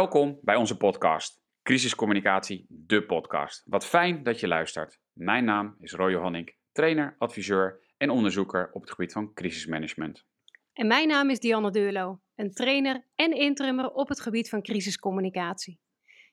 [0.00, 3.62] Welkom bij onze podcast, Crisiscommunicatie, de podcast.
[3.66, 5.00] Wat fijn dat je luistert.
[5.12, 10.26] Mijn naam is Roy Johannik, trainer, adviseur en onderzoeker op het gebied van crisismanagement.
[10.72, 15.80] En mijn naam is Dianne Deurlo, een trainer en interimmer op het gebied van crisiscommunicatie.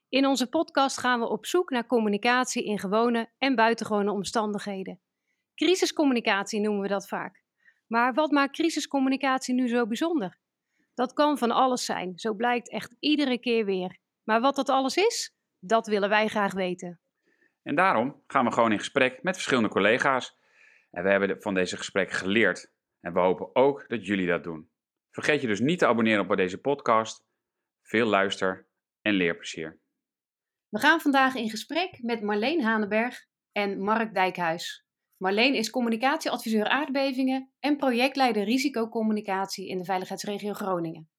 [0.10, 5.00] In onze podcast gaan we op zoek naar communicatie in gewone en buitengewone omstandigheden.
[5.56, 7.44] Crisiscommunicatie noemen we dat vaak.
[7.88, 10.40] Maar wat maakt crisiscommunicatie nu zo bijzonder?
[10.98, 13.98] Dat kan van alles zijn, zo blijkt echt iedere keer weer.
[14.24, 17.00] Maar wat dat alles is, dat willen wij graag weten.
[17.64, 20.38] En daarom gaan we gewoon in gesprek met verschillende collega's.
[20.92, 22.72] En we hebben van deze gesprekken geleerd.
[23.00, 24.72] En we hopen ook dat jullie dat doen.
[25.12, 27.26] Vergeet je dus niet te abonneren op deze podcast.
[27.82, 28.68] Veel luister-
[29.02, 29.80] en leerplezier.
[30.70, 34.87] We gaan vandaag in gesprek met Marleen Hanenberg en Mark Dijkhuis.
[35.18, 41.10] Marleen is communicatieadviseur aardbevingen en projectleider risicocommunicatie in de Veiligheidsregio Groningen.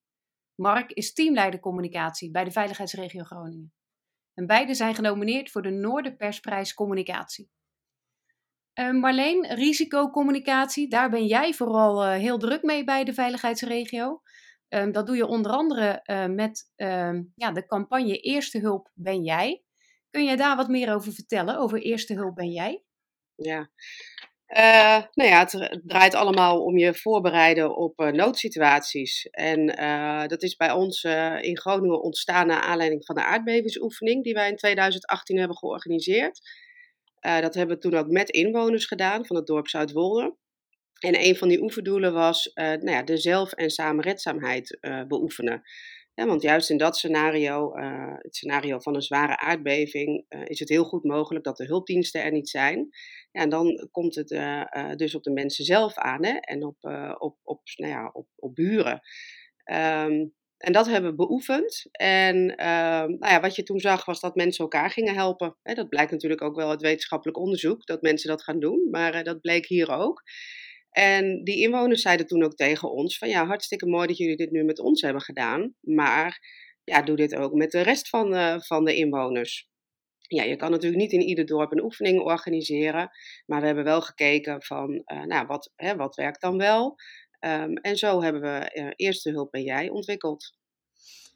[0.54, 3.72] Mark is teamleider communicatie bij de Veiligheidsregio Groningen.
[4.34, 7.50] En beide zijn genomineerd voor de Noorderpersprijs Communicatie.
[8.74, 14.22] Uh, Marleen, risicocommunicatie, daar ben jij vooral uh, heel druk mee bij de Veiligheidsregio.
[14.68, 16.02] Uh, dat doe je onder andere
[16.34, 19.62] met ehm, ja, de campagne Eerste Hulp Ben Jij.
[20.10, 22.84] Kun je daar wat meer over vertellen, over Eerste Hulp Ben Jij?
[23.38, 23.70] Ja.
[24.56, 29.26] Uh, nou ja, het draait allemaal om je voorbereiden op uh, noodsituaties.
[29.30, 31.04] En uh, dat is bij ons
[31.40, 36.40] in Groningen ontstaan naar aanleiding van de aardbevingsoefening die wij in 2018 hebben georganiseerd.
[37.20, 40.36] dat hebben we toen ook met inwoners gedaan van het dorp Zuidwolde.
[40.98, 44.78] En een van die oefendoelen was nou ja, de zelf- en samenredzaamheid
[45.08, 45.62] beoefenen.
[46.18, 50.58] Ja, want juist in dat scenario, uh, het scenario van een zware aardbeving, uh, is
[50.58, 52.88] het heel goed mogelijk dat de hulpdiensten er niet zijn.
[53.30, 56.76] Ja, en dan komt het uh, dus op de mensen zelf aan hè, en op,
[57.18, 59.00] op, op, nou ja, op, op buren.
[59.64, 61.86] Um, en dat hebben we beoefend.
[61.90, 65.56] En ehm, nou ja, wat je toen zag was dat mensen elkaar gingen helpen.
[65.62, 68.88] Hè, dat blijkt natuurlijk ook wel uit wetenschappelijk onderzoek, dat mensen dat gaan doen.
[68.90, 70.22] Maar dat bleek hier ook.
[70.90, 74.50] En die inwoners zeiden toen ook tegen ons: van ja, hartstikke mooi dat jullie dit
[74.50, 76.38] nu met ons hebben gedaan, maar
[76.84, 79.68] ja, doe dit ook met de rest van de, van de inwoners.
[80.20, 83.10] Ja, je kan natuurlijk niet in ieder dorp een oefening organiseren,
[83.46, 86.96] maar we hebben wel gekeken van, uh, nou, wat, hè, wat werkt dan wel?
[87.40, 90.56] Um, en zo hebben we uh, Eerste Hulp bij Jij ontwikkeld.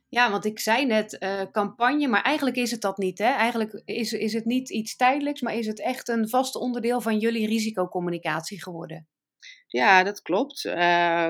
[0.09, 1.19] Ja, want ik zei net
[1.53, 3.19] campagne, maar eigenlijk is het dat niet.
[3.19, 3.25] Hè?
[3.25, 7.19] Eigenlijk is, is het niet iets tijdelijks, maar is het echt een vast onderdeel van
[7.19, 9.09] jullie risicocommunicatie geworden.
[9.67, 10.65] Ja, dat klopt.
[10.65, 10.73] Uh,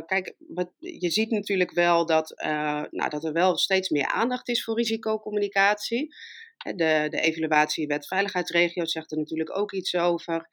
[0.07, 4.49] kijk, wat, je ziet natuurlijk wel dat, uh, nou, dat er wel steeds meer aandacht
[4.49, 6.15] is voor risicocommunicatie.
[6.57, 10.49] De, de evaluatiewet veiligheidsregio zegt er natuurlijk ook iets over.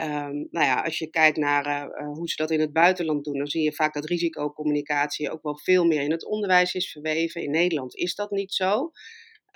[0.00, 3.38] Um, nou ja, als je kijkt naar uh, hoe ze dat in het buitenland doen,
[3.38, 7.42] dan zie je vaak dat risicocommunicatie ook wel veel meer in het onderwijs is verweven.
[7.42, 8.90] In Nederland is dat niet zo.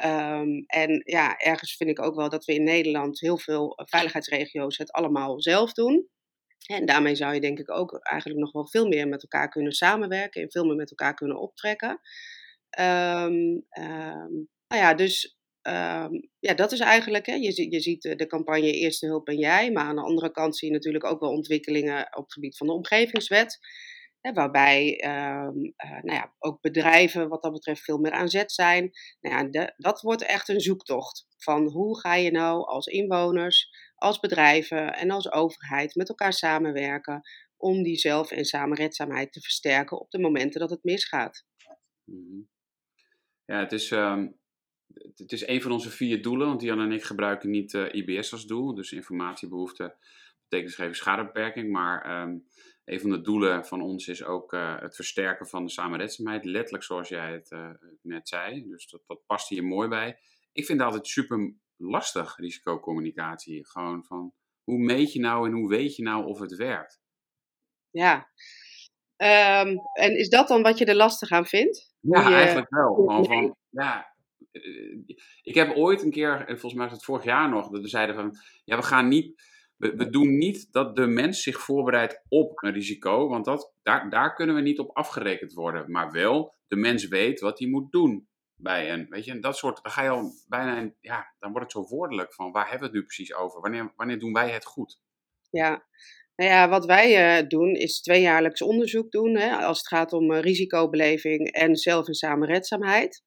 [0.04, 4.78] Um, en ja, ergens vind ik ook wel dat we in Nederland heel veel veiligheidsregio's
[4.78, 6.08] het allemaal zelf doen.
[6.66, 9.72] En daarmee zou je denk ik ook eigenlijk nog wel veel meer met elkaar kunnen
[9.72, 12.00] samenwerken en veel meer met elkaar kunnen optrekken.
[12.78, 18.26] Um, um, nou ja, dus um, ja, dat is eigenlijk, hè, je, je ziet de
[18.26, 21.30] campagne Eerste Hulp ben jij, maar aan de andere kant zie je natuurlijk ook wel
[21.30, 23.58] ontwikkelingen op het gebied van de omgevingswet.
[24.20, 25.10] Waarbij uh,
[26.02, 28.90] nou ja, ook bedrijven wat dat betreft veel meer aan zet zijn.
[29.20, 34.20] Nou ja, dat wordt echt een zoektocht van hoe ga je nou als inwoners als
[34.20, 37.20] bedrijven en als overheid met elkaar samenwerken
[37.56, 41.46] om die zelf- en samenredzaamheid te versterken op de momenten dat het misgaat.
[42.04, 42.40] Mhm.
[43.44, 44.24] Ja, het is, uh,
[45.16, 48.32] het is een van onze vier doelen, want Jan en ik gebruiken niet uh, IBS
[48.32, 49.96] als doel, dus informatiebehoefte,
[50.42, 52.46] betekenisgeving, schadebeperking, maar um,
[52.88, 56.84] een van de doelen van ons is ook uh, het versterken van de samenredzaamheid, letterlijk
[56.84, 57.70] zoals jij het uh,
[58.02, 60.18] net zei, dus dat, dat past hier mooi bij.
[60.52, 63.66] Ik vind het altijd super lastig, risicocommunicatie.
[63.66, 64.32] Gewoon van,
[64.64, 67.00] hoe meet je nou en hoe weet je nou of het werkt?
[67.90, 68.16] Ja.
[69.16, 71.94] Um, en is dat dan wat je er lastig aan vindt?
[72.00, 72.34] Ja, je...
[72.34, 72.94] eigenlijk wel.
[72.94, 74.16] Gewoon van, ja,
[75.42, 78.14] ik heb ooit een keer, volgens mij was het vorig jaar nog, dat we zeiden
[78.14, 79.42] van, ja, we gaan niet,
[79.78, 84.10] we, we doen niet dat de mens zich voorbereidt op een risico, want dat, daar,
[84.10, 85.90] daar kunnen we niet op afgerekend worden.
[85.90, 89.56] Maar wel, de mens weet wat hij moet doen bij een, weet je, en dat
[89.56, 92.80] soort, dan ga je al bijna, ja, dan wordt het zo woordelijk van, waar hebben
[92.80, 93.60] we het nu precies over?
[93.60, 95.00] Wanneer, wanneer doen wij het goed?
[95.50, 95.86] Ja,
[96.36, 100.32] nou ja, wat wij uh, doen is tweejaarlijks onderzoek doen, hè, als het gaat om
[100.32, 103.24] uh, risicobeleving en zelf- en samenredzaamheid.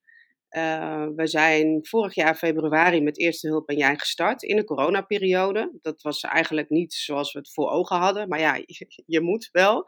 [0.58, 5.78] Uh, we zijn vorig jaar februari met Eerste Hulp en Jij gestart in de coronaperiode.
[5.82, 9.50] Dat was eigenlijk niet zoals we het voor ogen hadden, maar ja, je, je moet
[9.52, 9.86] wel.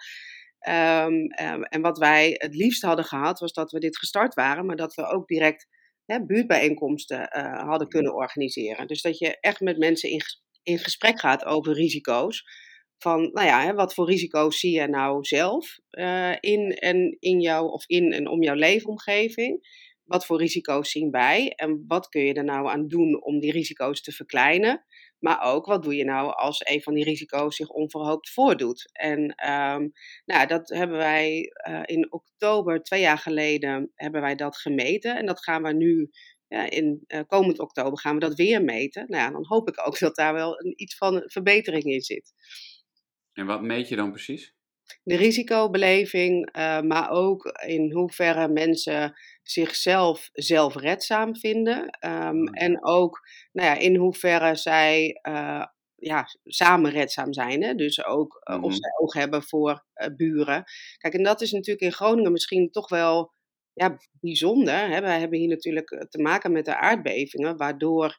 [0.67, 4.65] Um, um, en wat wij het liefst hadden gehad, was dat we dit gestart waren,
[4.65, 5.67] maar dat we ook direct
[6.05, 7.27] hè, buurtbijeenkomsten
[7.65, 8.87] hadden kunnen organiseren.
[8.87, 10.21] Dus dat je echt met mensen in,
[10.63, 12.43] in gesprek gaat over risico's
[12.97, 15.77] van, nou ja, hè, wat voor risico's zie je nou zelf
[16.39, 19.61] in en in jou of in en om jouw leefomgeving?
[20.03, 23.51] Wat voor risico's zien wij en wat kun je er nou aan doen om die
[23.51, 24.85] risico's te verkleinen?
[25.19, 28.89] Maar ook, wat doe je nou als een van die risico's zich onverhoopt voordoet?
[28.91, 29.19] En
[29.49, 29.91] um,
[30.25, 35.17] nou, dat hebben wij uh, in oktober, twee jaar geleden, hebben wij dat gemeten.
[35.17, 36.09] En dat gaan we nu,
[36.47, 39.05] ja, in uh, komend oktober gaan we dat weer meten.
[39.07, 42.33] Nou ja, dan hoop ik ook dat daar wel een, iets van verbetering in zit.
[43.33, 44.55] En wat meet je dan precies?
[45.03, 49.13] De risicobeleving, uh, maar ook in hoeverre mensen
[49.43, 51.97] zichzelf zelfredzaam vinden.
[52.05, 53.19] Um, en ook
[53.51, 55.65] nou ja, in hoeverre zij uh,
[55.95, 57.63] ja, samen redzaam zijn.
[57.63, 57.73] Hè?
[57.73, 58.69] Dus ook uh, mm-hmm.
[58.69, 59.85] of zij oog hebben voor
[60.15, 60.63] buren.
[60.97, 63.33] Kijk, en dat is natuurlijk in Groningen misschien toch wel
[63.73, 64.89] ja, bijzonder.
[64.89, 65.01] Hè?
[65.01, 68.17] Wij hebben hier natuurlijk te maken met de aardbevingen, waardoor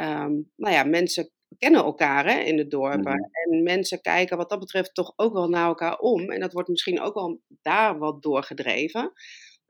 [0.00, 3.00] um, nou ja, mensen kennen elkaar hè, in de dorpen.
[3.00, 3.30] Mm-hmm.
[3.32, 6.30] En mensen kijken wat dat betreft toch ook wel naar elkaar om.
[6.30, 9.12] En dat wordt misschien ook wel daar wat doorgedreven.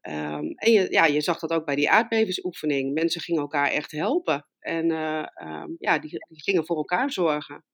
[0.09, 2.95] Um, en je, ja, je zag dat ook bij die aardbevingsoefening.
[2.95, 4.47] Mensen gingen elkaar echt helpen.
[4.59, 7.65] En uh, um, ja, die, die, gingen voor elkaar zorgen.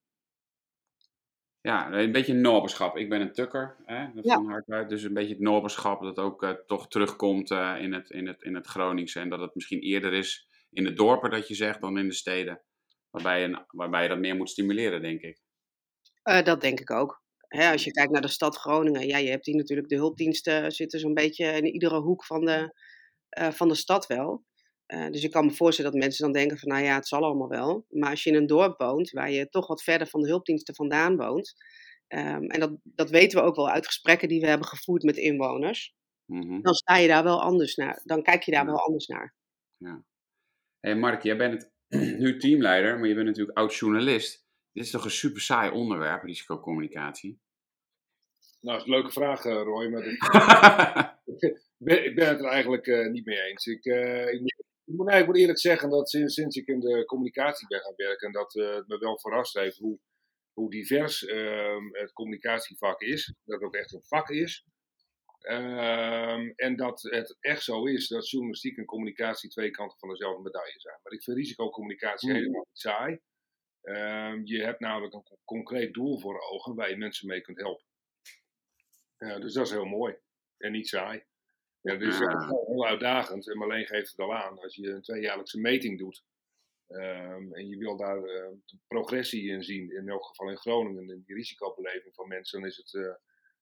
[1.61, 2.97] Ja, een beetje norberschap.
[2.97, 4.85] Ik ben een tukker hè, van ja.
[4.85, 8.43] Dus een beetje het norberschap dat ook uh, toch terugkomt uh, in, het, in, het,
[8.43, 9.21] in het Groningse.
[9.21, 12.15] En dat het misschien eerder is in de dorpen dat je zegt dan in de
[12.15, 12.63] steden.
[13.11, 15.39] Waarbij je, waarbij je dat meer moet stimuleren, denk ik.
[16.23, 17.23] dat denk ik ook.
[17.49, 20.73] Hè, als je kijkt naar de stad Groningen, ja, je hebt hier natuurlijk de hulpdiensten
[20.73, 22.75] zitten zo'n beetje in iedere hoek van de,
[23.39, 24.45] uh, van de stad wel.
[24.87, 27.25] Uh, dus ik kan me voorstellen dat mensen dan denken van, nou ja, het zal
[27.25, 27.87] allemaal wel.
[27.89, 30.75] Maar als je in een dorp woont, waar je toch wat verder van de hulpdiensten
[30.75, 31.55] vandaan woont,
[32.09, 35.17] um, en dat, dat weten we ook wel uit gesprekken die we hebben gevoerd met
[35.17, 35.95] inwoners,
[36.27, 36.63] mm-hmm.
[36.63, 38.01] dan sta je daar wel anders naar.
[38.05, 38.71] Dan kijk je daar ja.
[38.71, 39.35] wel anders naar.
[39.77, 40.05] Ja.
[40.81, 44.49] Hey Mark, jij bent nu teamleider, maar je bent natuurlijk oud-journalist.
[44.73, 47.41] Dit is toch een super saai onderwerp, risicocommunicatie?
[48.61, 49.89] Nou, dat is een leuke vraag, eh, Roy.
[49.89, 50.19] Maar ik,
[51.77, 53.67] ben, ik ben het er eigenlijk uh, niet mee eens.
[53.67, 54.41] Ik, uh, ik,
[54.85, 58.55] moet, ik, eerlijk zeggen dat sinds, sinds, ik in de communicatie ben gaan werken, dat
[58.55, 59.99] uh, het me wel verrast heeft hoe,
[60.53, 63.35] hoe divers ehm, het communicatievak is.
[63.45, 64.65] Dat het ook echt een vak is.
[65.41, 70.43] Um, en dat het echt zo is dat journalistiek en communicatie twee kanten van dezelfde
[70.43, 70.99] medaille zijn.
[71.03, 72.35] Maar ik vind risicocommunicatie mm.
[72.35, 73.21] helemaal niet saai.
[73.83, 77.85] Um, je hebt namelijk een concreet doel voor ogen waar je mensen mee kunt helpen.
[79.19, 80.17] Dus dat is heel mooi
[80.57, 81.25] en niet saai.
[81.81, 82.25] Ja, dus ja.
[82.25, 84.59] het is heel uitdagend en Marleen geeft het al aan.
[84.59, 86.25] Als je een tweejaarlijkse meting doet
[86.89, 88.49] um, en je wil daar uh,
[88.87, 92.77] progressie in zien, in elk geval in Groningen, in die risicobeleving van mensen, dan is
[92.77, 93.15] het uh,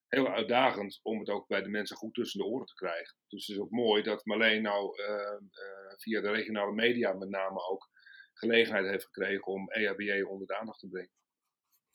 [0.08, 3.16] heel uitdagend om het ook bij de mensen goed tussen de oren te krijgen.
[3.26, 7.68] Dus het is ook mooi dat Marleen nou uh, via de regionale media met name
[7.68, 7.90] ook
[8.32, 11.16] gelegenheid heeft gekregen om EHBE onder de aandacht te brengen.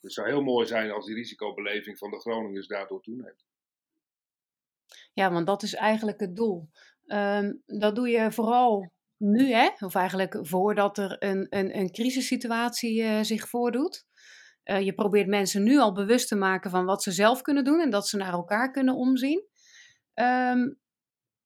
[0.00, 3.44] het zou heel mooi zijn als die risicobeleving van de Groningers daardoor toeneemt.
[5.12, 6.68] Ja, want dat is eigenlijk het doel.
[7.06, 9.70] Um, dat doe je vooral nu, hè?
[9.78, 14.06] of eigenlijk voordat er een, een, een crisissituatie uh, zich voordoet.
[14.64, 17.80] Uh, je probeert mensen nu al bewust te maken van wat ze zelf kunnen doen
[17.80, 19.44] en dat ze naar elkaar kunnen omzien.
[20.14, 20.82] Um,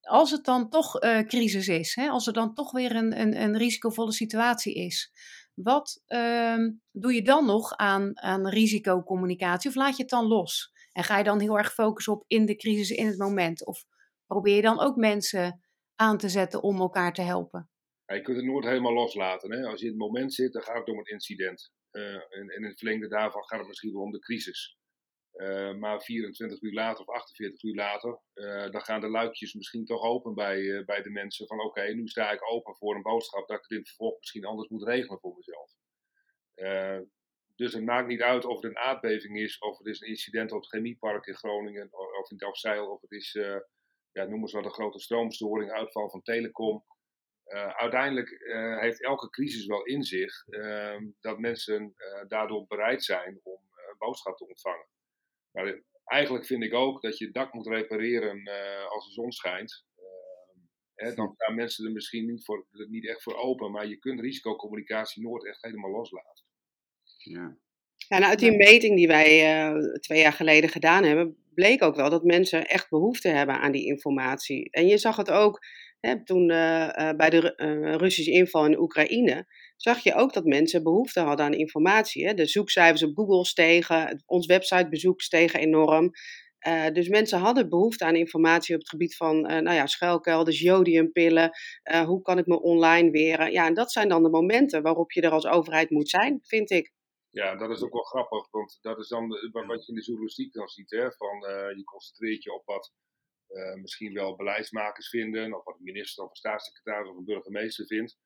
[0.01, 3.43] als het dan toch uh, crisis is, hè, als er dan toch weer een, een,
[3.43, 5.13] een risicovolle situatie is,
[5.55, 10.73] wat uh, doe je dan nog aan, aan risicocommunicatie of laat je het dan los?
[10.93, 13.67] En ga je dan heel erg focussen op in de crisis, in het moment?
[13.67, 13.85] Of
[14.27, 15.61] probeer je dan ook mensen
[15.95, 17.71] aan te zetten om elkaar te helpen?
[18.07, 19.53] Ja, je kunt het nooit helemaal loslaten.
[19.53, 19.67] Hè?
[19.67, 21.73] Als je in het moment zit, dan gaat het om het incident.
[21.93, 24.79] Uh, en, in het verlengde daarvan gaat het misschien wel om de crisis.
[25.39, 29.85] Uh, maar 24 uur later of 48 uur later, uh, dan gaan de luikjes misschien
[29.85, 31.47] toch open bij, uh, bij de mensen.
[31.47, 34.69] Van oké, nu sta ik open voor een boodschap dat ik het vervolg misschien anders
[34.69, 35.73] moet regelen voor mezelf.
[37.57, 40.53] dus het maakt niet uit of het een aardbeving is, of het is een incident
[40.53, 41.89] op het chemiepark in Groningen,
[42.21, 43.33] of in Delfzijl, of het is,
[44.13, 46.85] ja, noem eens wat, een grote stroomstoring, uitval van telecom.
[47.77, 48.29] Uiteindelijk
[48.81, 51.95] heeft elke crisis wel in zich ehm, dat mensen
[52.29, 54.87] daardoor bereid zijn om een boodschap te ontvangen.
[55.53, 59.33] Maar eigenlijk vind ik ook dat je het dak moet repareren uh, als de zon
[59.33, 59.85] schijnt.
[59.97, 60.65] Uh,
[60.95, 64.21] hè, dan staan mensen er misschien niet, voor, niet echt voor open, maar je kunt
[64.21, 66.45] risicocommunicatie nooit echt helemaal loslaten.
[67.17, 67.57] Ja.
[68.09, 71.97] Ja, nou, uit die meting die wij uh, twee jaar geleden gedaan hebben, bleek ook
[71.97, 74.71] wel dat mensen echt behoefte hebben aan die informatie.
[74.71, 75.61] En je zag het ook
[76.01, 77.55] hè, toen uh, bij de
[77.97, 82.27] Russische inval in Oekraïne zag je ook dat mensen behoefte hadden aan informatie.
[82.27, 82.35] Hè?
[82.35, 86.11] De zoekcijfers op Google stegen, ons websitebezoek stegen enorm.
[86.67, 91.51] Uh, dus mensen hadden behoefte aan informatie op het gebied van nou ja, schuilkelders, jodiumpillen.
[92.07, 93.53] Hoe kan ik me online weren?
[93.53, 96.71] Ja, en dat zijn dan de momenten waarop je er als overheid moet zijn, vind
[96.71, 96.93] ik.
[97.31, 99.29] Ja, dat is ook wel grappig, want dat is dan
[99.67, 100.91] wat je in de journalistiek dan ziet.
[100.91, 101.13] Hè?
[101.13, 101.39] Van,
[101.77, 102.93] je concentreert je op wat
[103.81, 108.19] misschien wel beleidsmakers vinden, of wat een minister of een staatssecretaris of een burgemeester vindt.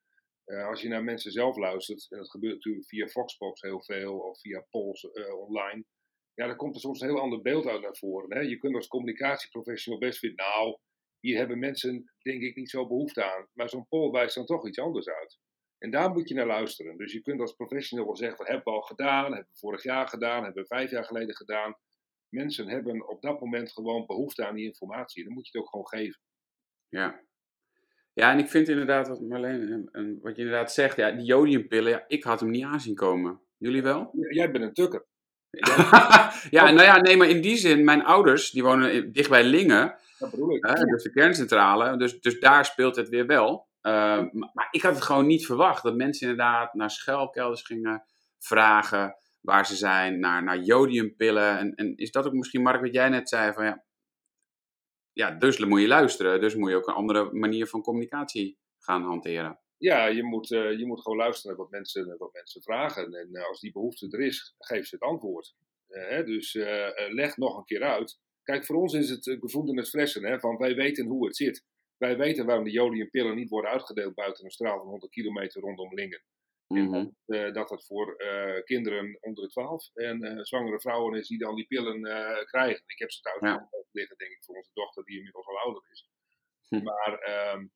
[0.45, 4.39] als je naar mensen zelf luistert, en dat gebeurt natuurlijk via Foxbox heel veel, of
[4.39, 5.85] via polls online
[6.33, 8.33] ja, dan komt er soms een heel ander beeld uit naar voren.
[8.33, 8.39] Hè?
[8.39, 10.77] Je kunt als communicatieprofessional best vinden, nou,
[11.19, 13.47] hier hebben mensen denk ik niet zo behoefte aan.
[13.53, 15.39] Maar zo'n poll wijst dan toch iets anders uit.
[15.77, 16.97] En daar moet je naar luisteren.
[16.97, 20.07] Dus je kunt als professional wel zeggen, hebben we al gedaan, hebben we vorig jaar
[20.07, 21.77] gedaan, hebben we vijf jaar geleden gedaan.
[22.33, 25.23] Mensen hebben op dat moment gewoon behoefte aan die informatie.
[25.23, 26.21] Dan moet je het ook gewoon geven.
[26.89, 27.21] Ja.
[28.13, 31.91] Ja, en ik vind inderdaad, wat Marleen, en, wat je inderdaad zegt, ja, die jodiumpillen,
[31.91, 33.41] ja, ik had hem niet aanzien komen.
[33.57, 34.09] Jullie wel?
[34.29, 35.05] Jij bent een tukker.
[36.49, 39.95] ja, nou ja, nee, maar in die zin, mijn ouders, die wonen dicht bij Lingen.
[40.19, 40.65] Dat bedoel ik.
[40.65, 41.97] Hè, dus de kerncentrale.
[41.97, 43.67] Dus, dus daar speelt het weer wel.
[43.81, 45.83] Uh, maar, ik had het gewoon niet verwacht.
[45.83, 48.03] Dat mensen inderdaad naar schuilkelders gingen
[48.39, 50.19] vragen waar ze zijn.
[50.19, 51.57] Naar, naar jodiumpillen.
[51.57, 53.53] En, en is dat ook misschien, Mark, wat jij net zei?
[53.53, 53.85] Van, ja,
[55.11, 56.41] ja, dus moet je luisteren.
[56.41, 59.59] Dus moet je ook een andere manier van communicatie gaan hanteren.
[59.77, 63.13] Ja, je moet, uh, je moet gewoon luisteren naar wat mensen, wat mensen vragen.
[63.13, 65.55] En uh, als die behoefte er is, geef ze het antwoord.
[65.87, 66.23] Hè?
[66.23, 66.53] Dus
[67.09, 68.19] leg nog een keer uit.
[68.43, 71.65] Kijk, voor ons is het gevoelens fressen, hè, van wij weten hoe het zit.
[71.97, 75.93] Wij weten waarom de jodiumpillen niet worden uitgedeeld buiten een straal van 100 kilometer rondom
[75.93, 76.23] Lingen.
[76.67, 77.15] Mm -hmm.
[77.25, 78.15] En dat het voor
[78.63, 82.01] kinderen onder de 12 en zwangere vrouwen is die dan die pillen
[82.45, 82.83] krijgen.
[82.85, 83.69] Ik heb ze thuis ja.
[83.91, 86.07] liggen, denk ik, voor onze dochter die inmiddels al ouder is.
[86.67, 86.83] Hm.
[86.83, 87.67] Maar ehm,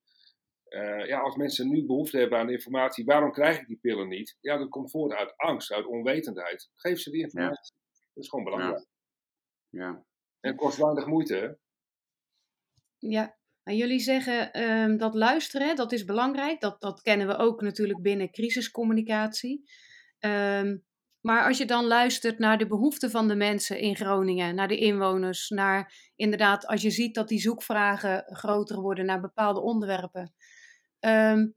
[0.70, 4.38] uh, ja, als mensen nu behoefte hebben aan informatie, waarom krijg ik die pillen niet?
[4.42, 6.70] Ja, dat komt voort uit angst, uit onwetendheid.
[6.76, 7.76] Geef ze die informatie.
[8.14, 8.88] Dat is gewoon belangrijk.
[9.70, 9.86] Ja.
[9.86, 10.06] ja.
[10.40, 11.52] En het kost weinig moeite, hè?
[12.98, 13.38] Ja,
[13.76, 16.62] jullie zeggen um, dat luisteren, dat is belangrijk.
[16.62, 19.70] Dat, dat kennen we ook natuurlijk binnen crisiscommunicatie.
[20.20, 20.86] Um,
[21.22, 24.78] maar als je dan luistert naar de behoeften van de mensen in Groningen, naar de
[24.78, 30.34] inwoners, naar inderdaad, als je ziet dat die zoekvragen groter worden naar bepaalde onderwerpen,
[31.00, 31.56] Um,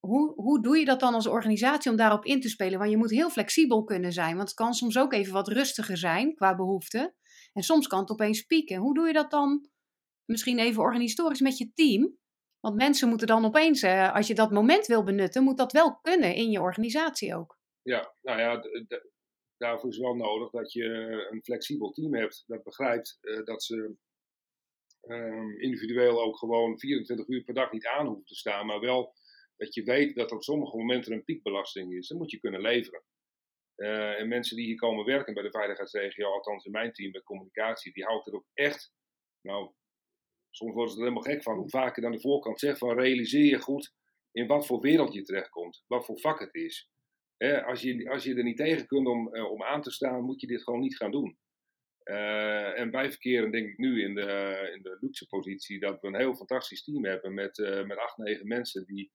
[0.00, 2.78] hoe, hoe doe je dat dan als organisatie om daarop in te spelen?
[2.78, 5.96] Want je moet heel flexibel kunnen zijn, want het kan soms ook even wat rustiger
[5.96, 7.14] zijn qua behoeften.
[7.52, 8.76] En soms kan het opeens pieken.
[8.76, 9.68] Hoe doe je dat dan
[10.32, 12.16] misschien even organisatorisch met je team?
[12.60, 15.98] Want mensen moeten dan opeens, uh, als je dat moment wil benutten, moet dat wel
[16.00, 17.58] kunnen in je organisatie ook.
[17.82, 18.62] Ja, nou ja,
[19.56, 20.84] daarvoor is wel nodig dat je
[21.30, 23.96] een flexibel team hebt dat begrijpt uh, dat ze
[25.02, 29.14] um, individueel ook gewoon 24 uur per dag niet aan hoeft te staan, maar wel
[29.56, 32.08] dat je weet dat er op sommige momenten een piekbelasting is.
[32.08, 33.02] Dan moet je kunnen leveren.
[33.76, 37.22] Uh, en mensen die hier komen werken bij de veiligheidsregio, althans in mijn team bij
[37.22, 38.92] communicatie, die houdt er ook echt,
[39.40, 39.72] nou,
[40.52, 42.98] soms worden ze er helemaal gek van, hoe vaak ik aan de voorkant zeg van
[42.98, 43.92] realiseer je goed
[44.32, 46.90] in wat voor wereld je terechtkomt, wat voor vak het is.
[47.64, 50.40] als, je, als je er niet tegen kunt om, uh, om aan te staan, moet
[50.40, 51.38] je dit gewoon niet gaan doen.
[52.04, 56.06] Uh, en wij verkeren denk ik nu in de, in de luxe positie dat we
[56.06, 59.12] een heel fantastisch team hebben met, uh, met acht, negen mensen die,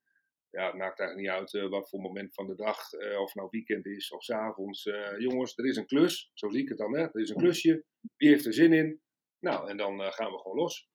[0.50, 3.86] ja, het maakt eigenlijk niet uit wat voor moment van de dag, of nou weekend
[3.86, 4.90] is of s avonds.
[5.18, 7.02] jongens, er is een klus, zo zie ik het dan, hè?
[7.02, 7.84] er is een klusje,
[8.18, 9.02] wie heeft er zin in?
[9.40, 10.90] Nou, en dan gaan we gewoon los.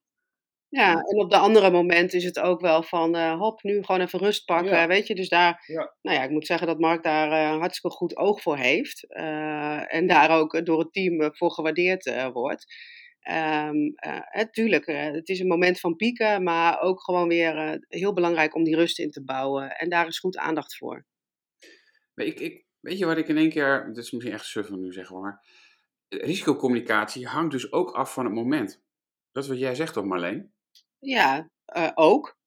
[0.72, 4.00] Ja, en op de andere momenten is het ook wel van, uh, hop, nu gewoon
[4.00, 5.14] even rust pakken, weet je.
[5.14, 5.94] Dus daar, ja.
[6.02, 9.04] nou ja, ik moet zeggen dat Mark daar uh, hartstikke goed oog voor heeft.
[9.08, 12.74] Uh, en daar ook door het team voor gewaardeerd wordt.
[13.30, 13.94] Um,
[14.50, 18.76] tuurlijk, het is een moment van pieken, maar ook gewoon weer heel belangrijk om die
[18.76, 19.76] rust in te bouwen.
[19.76, 21.06] En daar is goed aandacht voor.
[22.14, 24.92] Ik, ik, weet je wat ik in één keer, dit is misschien echt suf nu
[24.92, 25.44] zeggen, maar
[26.08, 28.82] risicocommunicatie hangt dus ook af van het moment.
[29.32, 30.51] Dat is wat jij zegt toch Marleen?
[31.04, 32.38] Ja, uh, ook.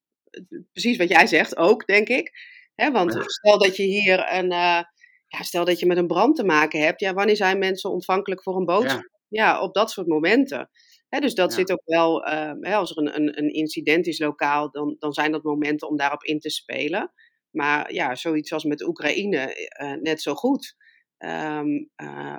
[0.71, 2.31] Precies wat jij zegt, ook, denk ik.
[2.75, 4.51] Hè, want stel dat je hier een.
[4.51, 4.81] Uh,
[5.27, 6.99] ja, stel dat je met een brand te maken hebt.
[6.99, 9.09] Ja, wanneer zijn mensen ontvankelijk voor een boodschap?
[9.27, 10.69] Ja, ja op dat soort momenten.
[11.09, 11.57] Hè, dus dat ja.
[11.57, 12.27] zit ook wel.
[12.27, 15.87] Uh, hè, als er een, een, een incident is lokaal, dan, dan zijn dat momenten
[15.87, 17.13] om daarop in te spelen.
[17.49, 19.69] Maar ja, zoiets als met Oekraïne,
[20.01, 20.75] net zo goed.
[21.17, 21.89] Um,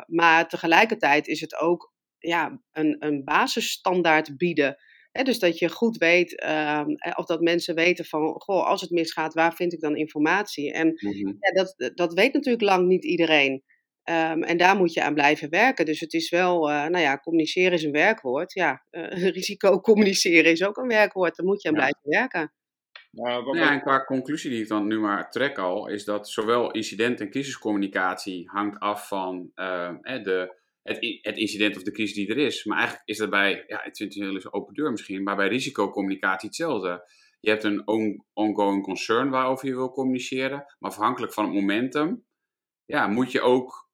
[0.07, 4.77] maar tegelijkertijd is het ook ja, een, een basisstandaard bieden
[5.25, 9.35] dus dat je goed weet, ehm, of dat mensen weten van, goh, als het misgaat,
[9.35, 10.73] waar vind ik dan informatie?
[10.73, 11.27] En Mhm.
[11.27, 13.63] ja, dat, dat weet natuurlijk lang niet iedereen.
[14.03, 15.85] Ehm, en daar moet je aan blijven werken.
[15.85, 18.53] Dus het is wel, eh, nou ja, communiceren is een werkwoord.
[18.53, 19.03] Ja, eh,
[19.37, 21.37] risico communiceren is ook een werkwoord.
[21.37, 21.81] Daar moet je aan Ja.
[21.81, 22.53] blijven werken.
[23.11, 26.29] Nou, wat Ja, en qua conclusie die ik dan nu maar trek al, is dat
[26.29, 30.55] zowel incident- en crisiscommunicatie hangt af van eh, hè, de,
[30.87, 32.65] het, het, incident of de crisis die er is.
[32.65, 35.49] Maar eigenlijk is dat bij, ja, het is een hele open deur misschien, maar bij
[35.49, 37.11] risicocommunicatie hetzelfde.
[37.41, 37.83] Je hebt een
[38.33, 42.25] ongoing concern waarover je wil communiceren, maar afhankelijk van het momentum,
[42.85, 43.91] ja, moet je ook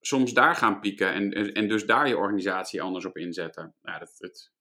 [0.00, 3.74] soms daar gaan pieken en, en dus daar je organisatie anders op inzetten.
[3.82, 4.52] Ja, dat, het,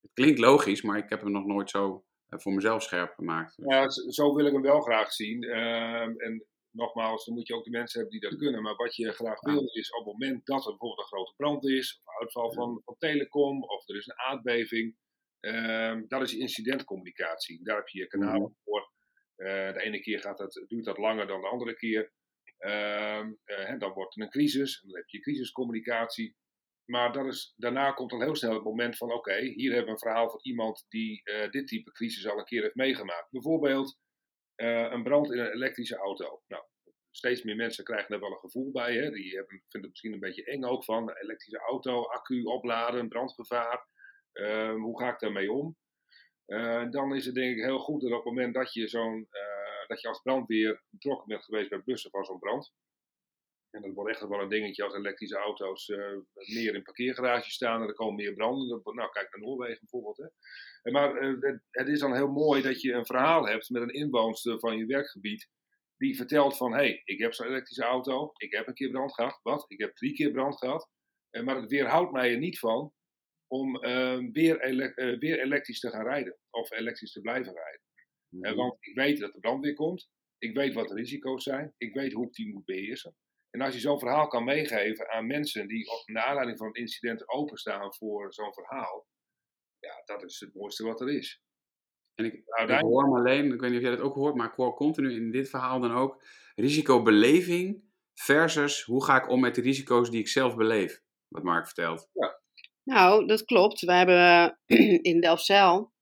[0.00, 3.54] het klinkt logisch, maar ik heb hem nog nooit zo eh, voor mezelf scherp gemaakt.
[3.56, 5.42] Ja, zo wil ik hem wel graag zien.
[5.42, 6.46] Ehm, en
[6.76, 8.62] nogmaals, dan moet je ook de mensen hebben die dat kunnen.
[8.62, 11.64] Maar wat je graag wil is op het moment dat er bijvoorbeeld een grote brand
[11.64, 14.96] is, of uitval van, van telecom, of er is een aardbeving,
[15.40, 17.62] um, dat is incidentcommunicatie.
[17.62, 18.94] Daar heb je je kanalen voor.
[19.36, 22.12] Uh, de ene keer gaat dat, duurt dat langer dan de andere keer.
[22.58, 26.36] Uh, uh, dan wordt er een crisis, en dan heb je crisiscommunicatie.
[26.84, 29.90] Maar dat is, daarna komt dan heel snel het moment van: oké, hier hebben we
[29.90, 33.30] een verhaal van iemand die uh, dit type crisis al een keer heeft meegemaakt.
[33.30, 33.98] Bijvoorbeeld
[34.56, 36.42] een brand in een elektrische auto.
[36.46, 36.64] Nou,
[37.10, 38.94] steeds meer mensen krijgen er wel een gevoel bij.
[38.94, 39.10] Hè?
[39.10, 43.86] Die hebben, vinden het misschien een beetje eng ook van elektrische auto, accu opladen, brandgevaar.
[44.32, 45.76] Ehm, hoe ga ik daarmee om?
[46.46, 49.28] Uh, dan is het denk ik heel goed dat op het moment dat je, zo'n,
[49.30, 52.72] uh, dat je als brandweer betrokken bent geweest bij bussen van zo'n brand.
[53.76, 57.82] En dat wordt echt wel een dingetje als elektrische auto's uh, meer in parkeergarages staan
[57.82, 58.80] en er komen meer branden.
[58.84, 60.16] Nou, kijk naar Noorwegen bijvoorbeeld.
[60.16, 60.90] Hè.
[60.90, 64.58] Maar het, het, is dan heel mooi dat je een verhaal hebt met een inwoonster
[64.58, 65.48] van je werkgebied.
[65.96, 69.14] Die vertelt van, hé, hey, ik heb zo'n elektrische auto, ik heb een keer brand
[69.14, 69.40] gehad.
[69.42, 69.64] Wat?
[69.68, 70.90] Ik heb drie keer brand gehad.
[71.44, 72.92] maar het weerhoudt mij er niet van
[73.46, 76.36] om uh, weer, ele weer, elektrisch te gaan rijden.
[76.50, 77.80] Of elektrisch te blijven rijden.
[78.28, 78.56] Mm -hmm.
[78.56, 80.08] want ik weet dat de brandweer komt.
[80.38, 81.74] Ik weet wat de risico's zijn.
[81.76, 83.16] Ik weet hoe ik die moet beheersen.
[83.56, 86.76] En als je zo'n verhaal kan meegeven aan mensen die op, naar aanleiding van het
[86.76, 89.06] incident openstaan voor zo'n verhaal.
[89.78, 91.42] Ja, dat is het mooiste wat er is.
[92.14, 94.34] En ik, nou, ik hoor maar alleen, ik weet niet of jij dat ook hoort,
[94.34, 96.22] maar ik hoor continu in dit verhaal dan ook
[96.54, 97.84] risicobeleving
[98.14, 101.02] versus hoe ga ik om met de risico's die ik zelf beleef.
[101.28, 102.08] Wat Mark vertelt.
[102.12, 102.40] Ja,
[102.82, 103.80] nou, dat klopt.
[103.80, 104.58] We hebben
[105.10, 105.94] in Delfzijl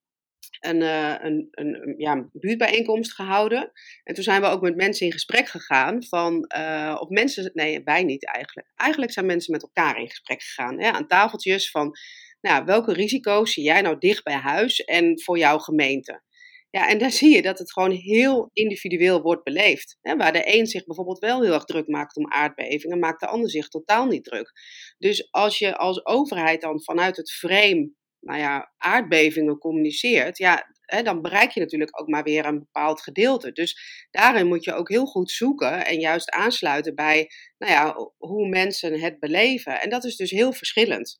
[0.66, 3.72] een, uh, een, een, ja, buurtbijeenkomst gehouden.
[4.04, 7.82] En toen zijn we ook met mensen in gesprek gegaan van, uh, of mensen, nee,
[7.82, 8.68] wij niet eigenlijk.
[8.76, 11.96] Eigenlijk zijn mensen met elkaar in gesprek gegaan, hè, aan tafeltjes van,
[12.40, 16.22] nou, welke risico's zie jij nou dicht bij huis en voor jouw gemeente?
[16.70, 19.98] Ja, en daar zie je dat het gewoon heel individueel wordt beleefd.
[20.00, 23.50] Waar de een zich bijvoorbeeld wel heel erg druk maakt om aardbevingen, maakt de ander
[23.50, 24.52] zich totaal niet druk.
[24.98, 27.92] Dus als je als overheid dan vanuit het frame,
[28.24, 33.00] nou ja, aardbevingen communiceert, ja, hè, dan bereik je natuurlijk ook maar weer een bepaald
[33.00, 33.52] gedeelte.
[33.52, 38.48] Dus daarin moet je ook heel goed zoeken en juist aansluiten bij, nou ja, hoe
[38.48, 39.80] mensen het beleven.
[39.80, 41.18] En dat is dus heel verschillend.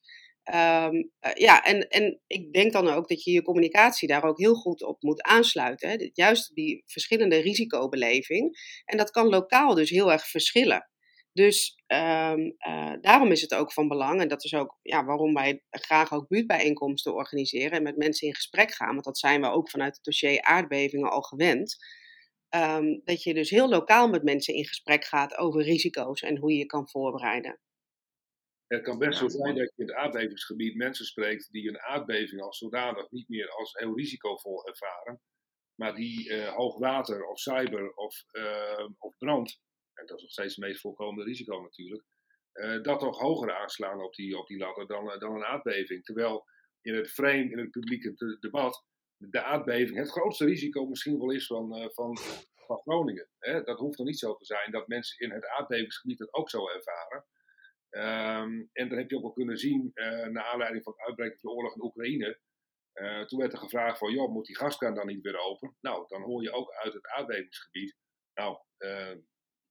[0.54, 4.38] Um, uh, ja, en, en ik denk dan ook dat je je communicatie daar ook
[4.38, 5.88] heel goed op moet aansluiten.
[5.88, 6.10] Hè?
[6.12, 8.56] Juist die verschillende risicobeleving.
[8.84, 10.88] En dat kan lokaal dus heel erg verschillen.
[11.34, 15.34] Dus um, uh, daarom is het ook van belang, en dat is ook ja, waarom
[15.34, 19.46] wij graag ook buurtbijeenkomsten organiseren en met mensen in gesprek gaan, want dat zijn we
[19.46, 21.76] ook vanuit het dossier aardbevingen al gewend.
[22.54, 26.52] Um, dat je dus heel lokaal met mensen in gesprek gaat over risico's en hoe
[26.52, 27.60] je je kan voorbereiden.
[28.66, 32.42] Het kan best zo zijn dat je in het aardbevingsgebied mensen spreekt die een aardbeving
[32.42, 35.20] als zodanig niet meer als heel risicovol ervaren,
[35.74, 39.60] maar die uh, hoogwater of cyber of, uh, of brand,
[39.94, 42.04] en dat is nog steeds het meest voorkomende risico natuurlijk,
[42.54, 46.04] uh, dat toch hoger aanslaan op die, op die ladder dan, dan een aardbeving.
[46.04, 46.44] Terwijl
[46.80, 48.84] in het frame, in het publieke debat,
[49.16, 52.18] de aardbeving het grootste risico misschien wel is van, van,
[52.54, 53.28] van Groningen.
[53.38, 53.62] Hè?
[53.62, 56.68] Dat hoeft nog niet zo te zijn dat mensen in het aardbevingsgebied het ook zo
[56.68, 57.24] ervaren.
[57.90, 59.90] Um, en dan heb je ook wel kunnen zien,
[60.30, 62.40] naar aanleiding van het uitbreken van de oorlog in Oekraïne.
[63.26, 65.76] Toen werd er gevraagd van, joh, moet die gaskraan dan niet weer open?
[65.80, 67.96] Nou, dan hoor je ook uit het aardbevingsgebied.
[68.34, 69.16] Nou, uh,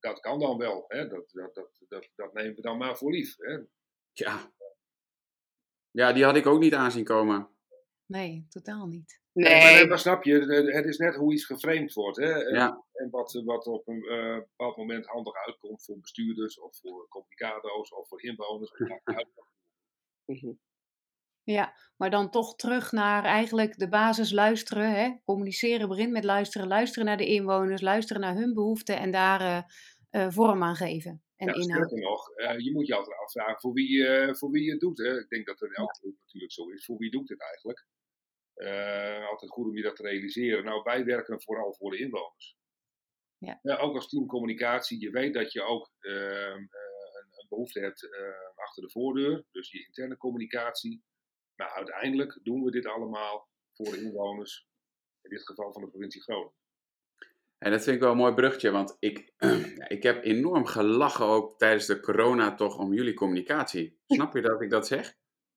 [0.04, 0.84] dat kan dan wel.
[0.88, 1.08] Hè?
[1.08, 3.36] Dat, dat, dat, dat, dat nemen we dan maar voor lief.
[3.36, 3.58] Hè?
[4.12, 4.52] Ja.
[5.90, 7.48] Ja, die had ik ook niet aanzien komen.
[8.06, 9.22] Nee, totaal niet.
[9.32, 9.74] Nee.
[9.78, 10.38] Maar, maar snap je,
[10.72, 12.16] het is net hoe iets geframed wordt.
[12.16, 12.44] Hè?
[12.44, 12.84] En, Ja.
[12.92, 17.92] en wat, wat op een uh, bepaald moment handig uitkomt voor bestuurders of voor communicado's
[17.92, 18.70] of voor inwoners.
[20.26, 20.52] Mhm.
[21.42, 24.90] Ja, maar dan toch terug naar eigenlijk de basis luisteren.
[24.94, 25.14] Hè?
[25.24, 26.68] Communiceren begint met luisteren.
[26.68, 29.62] Luisteren naar de inwoners, luisteren naar hun behoeften en daar uh,
[30.14, 31.22] uh, vorm aan geven.
[31.36, 31.90] En ja, inhoud.
[31.90, 34.98] nog, uh, je moet je altijd afvragen voor wie, uh, voor wie je het doet.
[34.98, 35.18] Hè?
[35.18, 36.84] Ik denk dat er in elk geval natuurlijk zo is.
[36.84, 37.86] Voor wie doet het eigenlijk?
[39.30, 40.64] Altijd goed om je dat te realiseren.
[40.64, 42.56] Nou, wij werken vooral voor de inwoners.
[43.38, 43.58] Ja.
[43.62, 45.00] Ja, ook als team communicatie.
[45.00, 46.68] Je weet dat je ook uh, een,
[47.30, 48.08] een, behoefte hebt
[48.54, 49.44] achter de voordeur.
[49.50, 51.04] Dus je interne communicatie.
[51.54, 54.66] Maar uiteindelijk doen we dit allemaal voor de inwoners.
[55.20, 56.63] In dit geval van de provincie Groningen.
[57.64, 59.32] En dat vind ik wel een mooi bruggetje, want ik,
[59.96, 63.98] ik heb enorm gelachen ook tijdens de corona toch om jullie communicatie.
[64.06, 65.14] Snap je dat ik dat zeg?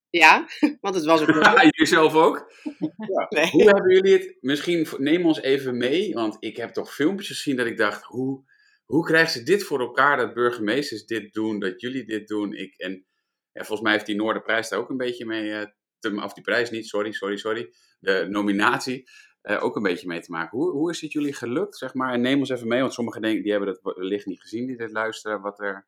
[0.10, 0.48] Ja,
[0.82, 1.28] want het was ook...
[1.28, 2.52] jullie zelf ook?
[2.98, 3.26] Ja.
[3.38, 3.50] Nee.
[3.50, 4.38] Hoe hebben jullie het?
[4.42, 8.44] Misschien neem ons even mee, want ik heb toch filmpjes gezien dat ik dacht, hoe,
[8.86, 12.54] hoe krijgen ze dit voor elkaar, dat burgemeesters dit doen, dat jullie dit doen?
[12.54, 13.06] Ik, en
[13.52, 15.66] ja, volgens mij heeft die Noorderprijs daar ook een beetje mee, uh,
[16.00, 19.10] te, of die prijs niet, sorry, sorry, sorry, de nominatie
[19.50, 20.58] uh, ook een beetje mee te maken.
[20.58, 22.14] Hoe, hoe is het jullie gelukt, zeg maar?
[22.14, 24.78] En neem ons even mee, want sommigen denken, die hebben dat wellicht niet gezien, die
[24.78, 25.88] dit luisteren, wat er,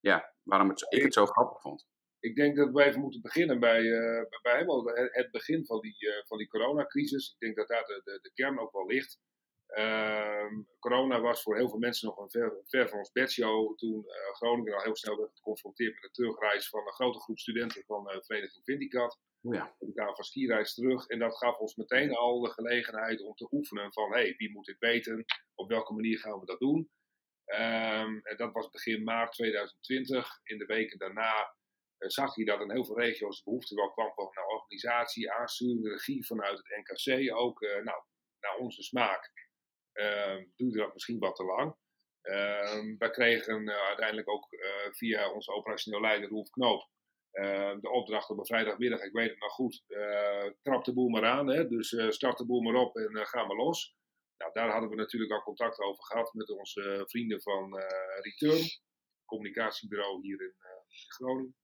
[0.00, 1.86] ja, waarom het, ik het zo grappig vond.
[2.20, 5.96] Ik denk dat we even moeten beginnen bij, uh, bij helemaal het begin van die,
[5.98, 7.30] uh, van die coronacrisis.
[7.32, 9.18] Ik denk dat daar de, de, de kern ook wel ligt.
[9.78, 10.46] Uh,
[10.78, 13.76] corona was voor heel veel mensen nog een ver, ver van ons bedshow.
[13.76, 17.38] Toen uh, Groningen al heel snel werd geconfronteerd met de terugreis van een grote groep
[17.38, 19.18] studenten van de Vereniging Vindicat.
[19.40, 19.74] Ja.
[19.78, 23.48] We kwamen van skireis terug en dat gaf ons meteen al de gelegenheid om te
[23.50, 25.24] oefenen van hey, wie moet dit weten?
[25.54, 26.90] Op welke manier gaan we dat doen?
[27.46, 30.40] Um, en dat was begin maart 2020.
[30.42, 31.54] In de weken daarna
[31.98, 35.32] uh, zag je dat in heel veel regio's de behoefte wel kwam van een organisatie,
[35.32, 37.62] aansturing, regie vanuit het NKC ook.
[37.62, 38.02] Uh, nou,
[38.40, 39.49] naar onze smaak uh,
[40.56, 41.76] duurde dat misschien wat te lang.
[42.22, 44.48] Uh, wij kregen uh, uiteindelijk ook
[44.90, 46.88] via onze operationeel leider Roelf Knoop
[47.80, 49.84] de opdracht op een vrijdagmiddag, ik weet het nog goed,
[50.62, 51.48] trap de boel maar aan.
[51.48, 51.68] Hè?
[51.68, 53.94] Dus start de boel maar op en ga maar los.
[54.36, 57.76] Nou, daar hadden we natuurlijk al contact over gehad met onze vrienden van
[58.20, 58.64] Return,
[59.24, 60.54] communicatiebureau hier in
[61.08, 61.56] Groningen.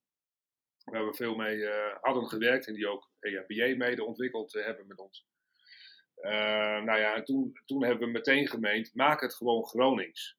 [0.84, 1.66] Waar we veel mee
[2.00, 5.26] hadden gewerkt en die ook EMBA mede ontwikkeld hebben met ons.
[6.22, 10.36] Uh, nou ja, en toen, toen hebben we meteen gemeend, maak het gewoon Gronings.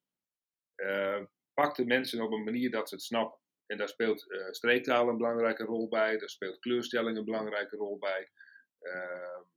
[0.76, 3.40] Uh, pak de mensen op een manier dat ze het snappen.
[3.66, 7.98] En daar speelt uh, streektaal een belangrijke rol bij, daar speelt kleurstelling een belangrijke rol
[7.98, 8.30] bij.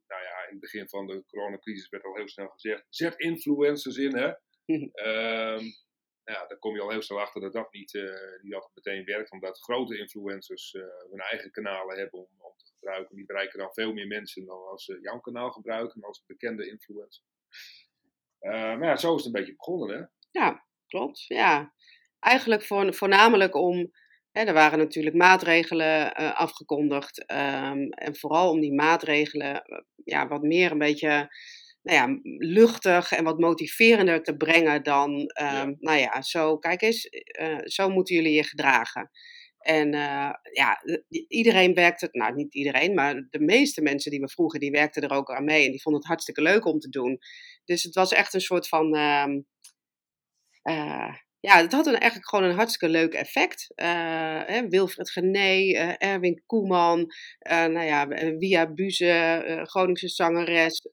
[0.07, 3.97] nou ja, in het begin van de coronacrisis werd al heel snel gezegd, zet influencers
[3.97, 4.33] in, hè.
[4.93, 5.65] Ehm,
[6.25, 7.93] ja, daar kom je al heel snel achter dat dat niet,
[8.43, 10.73] niet altijd meteen werkt, omdat grote influencers
[11.11, 13.17] hun eigen kanalen hebben om, om te gebruiken.
[13.17, 17.25] Die bereiken dan veel meer mensen dan als ze jouw kanaal gebruiken, als bekende influencer.
[18.41, 20.05] Uh, maar ja, zo is het een beetje begonnen, hè?
[20.41, 21.25] Ja, klopt.
[21.27, 21.75] Ja.
[22.19, 23.91] Eigenlijk voor, voornamelijk om.
[24.31, 27.33] Hè, er waren natuurlijk maatregelen uh, afgekondigd.
[27.33, 29.63] Um, en vooral om die maatregelen
[30.05, 31.35] ja, wat meer een beetje
[31.83, 35.75] nou ja, luchtig en wat motiverender te brengen dan, um, ja.
[35.79, 37.09] nou ja, zo, kijk eens,
[37.65, 39.11] zo moeten jullie je gedragen.
[39.61, 40.83] En uh, ja,
[41.29, 45.13] iedereen werkte, nou niet iedereen, maar de meeste mensen die we vroegen, die werkten er
[45.13, 45.65] ook aan mee.
[45.65, 47.19] En die vonden het hartstikke leuk om te doen.
[47.65, 49.27] Dus het was echt een soort van, uh,
[50.63, 53.73] uh, ja, het had een, eigenlijk gewoon een hartstikke leuk effect.
[53.77, 53.87] Uh,
[54.47, 56.99] hè, Wilfred Gené, uh, Erwin Koeman,
[57.51, 60.89] uh, nou ja, Via Buze, Groningse zangeres.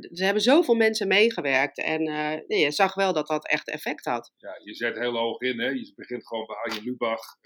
[0.00, 2.02] Er hebben zoveel mensen meegewerkt en
[2.46, 4.32] nee, je zag wel dat dat echt effect had.
[4.36, 5.68] Ja, je zet heel hoog in, hè?
[5.68, 7.36] je begint gewoon bij Arjen Lubach,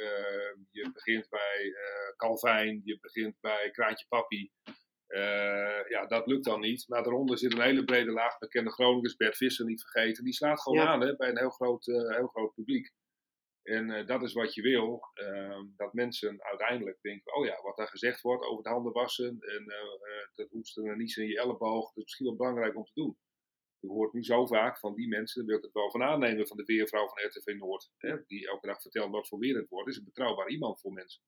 [0.70, 1.72] je begint bij
[2.16, 4.50] Calvijn, je begint bij Kraantje Papi.
[5.12, 6.88] Uh, ja, dat lukt dan niet.
[6.88, 10.24] Maar daaronder zit een hele brede laag bekende Groningers, Bert Visser niet vergeten.
[10.24, 10.86] Die slaat gewoon ja.
[10.86, 12.92] aan hè, bij een heel groot, uh, heel groot publiek.
[13.62, 15.00] En uh, dat is wat je wil.
[15.14, 19.40] Ehm, dat mensen uiteindelijk denken, oh ja, wat daar gezegd wordt over het handen wassen.
[19.40, 19.64] En
[20.34, 21.84] dat hoesten en niezen in je elleboog.
[21.84, 23.16] Dat is misschien wel belangrijk om te doen.
[23.78, 26.46] Je hoort nu zo vaak van die mensen, daar wil ik het wel van aannemen,
[26.46, 27.90] van de weervrouw van RTV Noord.
[27.96, 29.88] Hè, die elke dag vertelt wat voor weer het wordt.
[29.88, 31.22] is een betrouwbaar iemand voor mensen.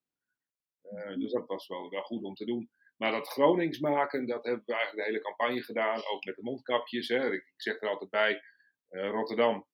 [1.18, 2.70] dus dat was wel, wel goed om te doen.
[3.04, 6.04] Maar dat Gronings maken, dat hebben we eigenlijk de hele campagne gedaan.
[6.04, 7.08] Ook met de mondkapjes.
[7.08, 7.32] Hè.
[7.32, 8.42] Ik, zeg er altijd bij,
[8.90, 9.66] uh, Rotterdam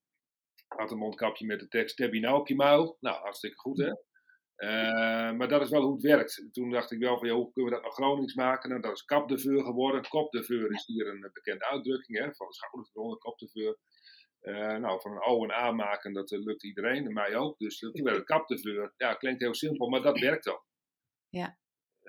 [0.66, 2.97] had een mondkapje met de tekst Debbie nou op je muil.
[3.01, 3.88] Nou, hartstikke goed hè.
[4.57, 6.49] Uh, maar dat is wel hoe het werkt.
[6.53, 8.69] Toen dacht ik wel van, ja, hoe kunnen we dat nou Gronings maken?
[8.71, 10.09] Nou, dat is kap de veur geworden.
[10.09, 13.79] Kop de veur is hier een bekende uitdrukking, hè, van de schouders kop de veur.
[14.81, 17.59] Nou, van een O en A maken, dat lukt iedereen, en mij ook.
[17.59, 18.93] Dus toen werd het kap de veur.
[18.97, 20.61] Ja, klinkt heel simpel, maar dat werkt dan.
[21.29, 21.59] Ja.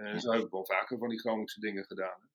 [0.05, 2.29] En zo heb ik wel vaker van die Groningse dingen gedaan.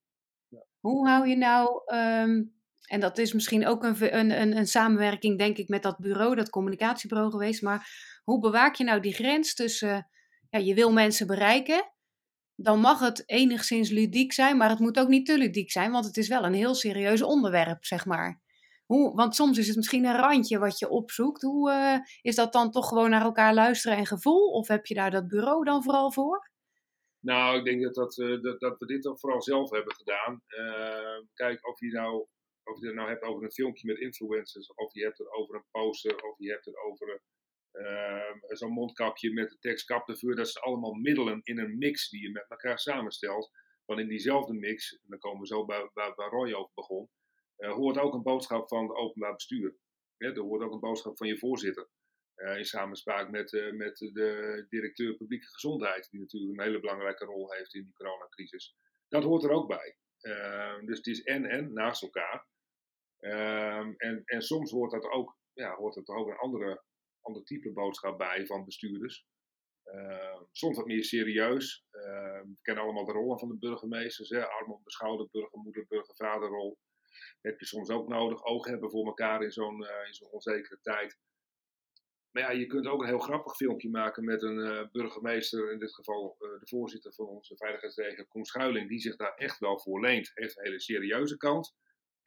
[0.48, 0.64] Ja.
[0.80, 2.54] Hoe hou je nou, um,
[2.86, 6.34] en dat is misschien ook een, een, een, een, samenwerking, denk ik, met dat bureau,
[6.34, 7.88] dat communicatiebureau geweest, maar
[8.24, 10.08] hoe bewaak je nou die grens tussen,
[10.50, 11.92] ja, je wil mensen bereiken,
[12.54, 16.04] dan mag het enigszins ludiek zijn, maar het moet ook niet te ludiek zijn, want
[16.04, 18.44] het is wel een heel serieus onderwerp, zeg maar.
[18.86, 21.42] Hoe, want soms is het misschien een randje wat je opzoekt.
[21.42, 24.50] Hoe uh, is dat dan toch gewoon naar elkaar luisteren en gevoel?
[24.50, 26.50] Of heb je daar dat bureau dan vooral voor?
[27.26, 30.42] Nou, ik denk dat, dat, uh, dat, dat we dit ook vooral zelf hebben gedaan.
[30.48, 32.26] Uh, kijk, of je, nou,
[32.64, 35.54] of je het nou hebt over een filmpje met influencers, of je hebt het over
[35.54, 37.22] een poster, of je hebt het over
[37.72, 40.06] uh, zo'n mondkapje met de tekst kap.
[40.06, 43.50] Dat zijn allemaal middelen in een mix die je met elkaar samenstelt.
[43.84, 47.10] Want in diezelfde mix, en dan komen we zo bij, Roy over begon,
[47.56, 49.76] hoort ook een boodschap van het openbaar bestuur.
[50.16, 51.88] er hoort ook een boodschap van je voorzitter.
[52.36, 57.74] In samenspraak met, met de directeur publieke gezondheid, die natuurlijk een hele belangrijke rol heeft
[57.74, 58.76] in die coronacrisis.
[59.08, 59.96] Dat hoort er ook bij.
[60.84, 62.46] dus het is en-en naast elkaar.
[63.18, 66.82] Ehm, en, en soms hoort, dat ook, ja, hoort er ook een andere,
[67.20, 69.26] ander type boodschap bij van bestuurders.
[69.82, 71.86] Ehm, soms wat meer serieus.
[71.90, 74.28] Ehm, we kennen allemaal de rollen van de burgemeesters.
[74.28, 74.46] Hè?
[74.46, 76.78] Arm op schouder, burgermoeder, burgervaderrol.
[77.42, 78.44] Dat heb je soms ook nodig.
[78.44, 81.18] Oog hebben voor elkaar in zo'n uh, zo'n onzekere tijd.
[82.36, 85.78] Maar ja, je kunt ook een heel grappig filmpje maken met een uh, burgemeester, in
[85.78, 89.78] dit geval uh, de voorzitter van onze veiligheidsregio, Koen Schuiling, die zich daar echt wel
[89.78, 90.30] voor leent.
[90.34, 91.74] Heeft een hele serieuze kant.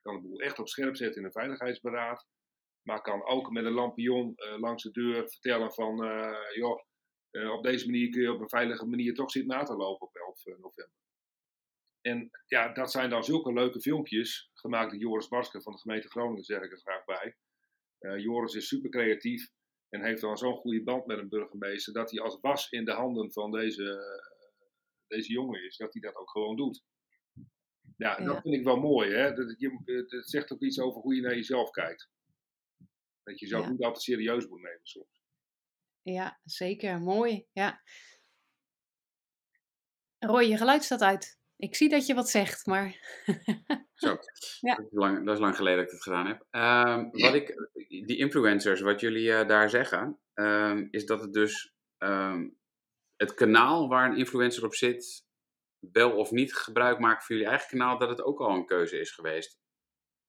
[0.02, 2.28] Kan de boel echt op scherp zetten in een veiligheidsberaad.
[2.82, 5.95] Maar kan ook met een lampion langs de deur vertellen van,
[6.56, 6.82] joh,
[7.56, 10.15] op deze manier kun je op een veilige manier toch zitten na te lopen op
[10.15, 10.98] 11 eh, november.
[12.02, 16.10] En ja, dat zijn dan zulke leuke filmpjes, gemaakt door Joris Barske van de gemeente
[16.10, 17.36] Groningen, zeg ik er graag bij.
[18.19, 19.50] Joris is super creatief
[19.89, 22.91] en heeft dan zo'n goede band met een burgemeester, dat hij als was in de
[22.91, 23.99] handen van deze,
[25.08, 26.84] deze jongen is, dat hij dat ook gewoon doet.
[27.97, 28.25] Ja, ja.
[28.25, 29.13] dat vind ik wel mooi.
[29.13, 29.34] Hè?
[29.34, 32.10] Dat, je, dat zegt ook iets over hoe je naar jezelf kijkt.
[33.23, 33.71] Dat je jezelf ja.
[33.71, 35.21] niet altijd serieus moet nemen soms.
[36.02, 37.02] Ja, zeker.
[37.02, 37.47] Mooi.
[37.52, 37.82] Ja.
[40.19, 41.38] Roy, je geluid staat uit.
[41.60, 42.98] Ik zie dat je wat zegt, maar.
[43.93, 44.17] Zo,
[44.67, 44.76] ja.
[44.76, 46.45] dat, is lang, dat is lang geleden dat ik het gedaan heb.
[46.52, 51.74] Um, wat ik, die influencers, wat jullie uh, daar zeggen, um, is dat het dus
[51.98, 52.58] um,
[53.15, 55.26] het kanaal waar een influencer op zit,
[55.80, 59.00] wel of niet gebruik maken van jullie eigen kanaal, dat het ook al een keuze
[59.00, 59.60] is geweest.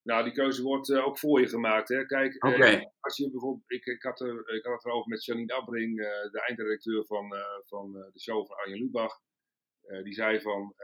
[0.02, 1.88] Nou, die keuze wordt uh, ook voor je gemaakt.
[1.88, 2.06] Hè.
[2.06, 5.54] Kijk, uh, als je bijvoorbeeld, ik, ik, had er, ik had het erover met Janine
[5.54, 7.34] Abbring, uh, de eindredacteur van,
[7.66, 9.20] van de show van Arjen Lubach.
[10.02, 10.74] Die zei van,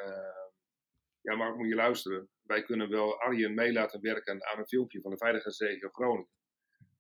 [1.21, 2.29] ja Mark, moet je luisteren.
[2.43, 6.31] Wij kunnen wel Arjen mee laten werken aan een filmpje van de veiligheidsregio Groningen.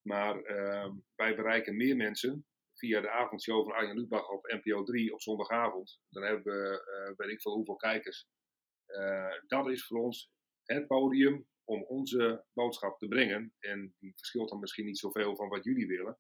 [0.03, 5.12] Maar ehm, wij bereiken meer mensen via de avondshow van Arjen Lubach op NPO 3
[5.12, 6.01] op zondagavond.
[6.09, 8.29] Dan hebben we, weet ik veel hoeveel kijkers.
[9.47, 10.31] dat is voor ons
[10.64, 13.55] het podium om onze boodschap te brengen.
[13.59, 16.19] En die verschilt dan misschien niet zoveel van wat jullie willen.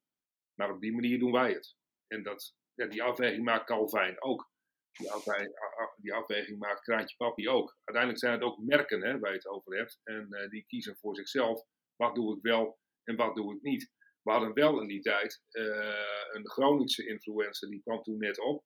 [0.54, 1.76] Maar op die manier doen wij het.
[2.06, 4.50] En dat, ja, die afweging maakt Calvijn ook.
[4.96, 5.54] Die afweging,
[5.96, 7.78] die afweging maakt Kraantje Papi ook.
[7.84, 10.00] Uiteindelijk zijn het ook merken hè, waar je het over hebt.
[10.04, 11.64] En uh, die kiezen voor zichzelf.
[11.96, 13.92] Wat doe ik wel en wat doe ik niet.
[14.22, 15.64] We hadden wel in die tijd uh,
[16.32, 17.68] een Groningse influencer.
[17.68, 18.64] Die kwam toen net op.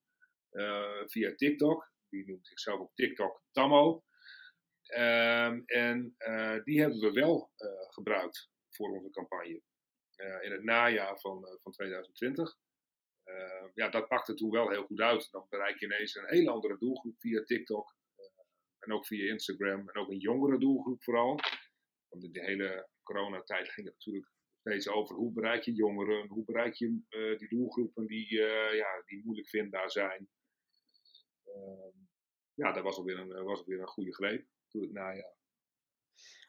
[0.51, 1.93] Uh, via TikTok.
[2.09, 4.05] Die noemt zichzelf op TikTok Tammo.
[4.97, 6.15] Um, en
[6.65, 7.53] die hebben we wel
[7.89, 9.63] gebruikt voor onze campagne.
[10.41, 12.57] In het najaar van, van 2020.
[13.25, 15.31] Ehm, ja, dat pakte toen wel heel goed uit.
[15.31, 17.99] Dan bereik je ineens een hele andere doelgroep via TikTok.
[18.79, 19.89] en ook via Instagram.
[19.89, 21.41] En ook een jongere doelgroep vooral.
[22.09, 26.29] Want in de hele coronatijd ging het natuurlijk steeds over hoe bereik je jongeren.
[26.29, 26.87] Hoe bereik je
[27.39, 28.35] die doelgroepen die,
[28.75, 30.29] ja, die moeilijk vindbaar zijn.
[31.45, 31.97] Ehm,
[32.55, 35.40] ja, dat was alweer een, was alweer een goede greep toe het najaar.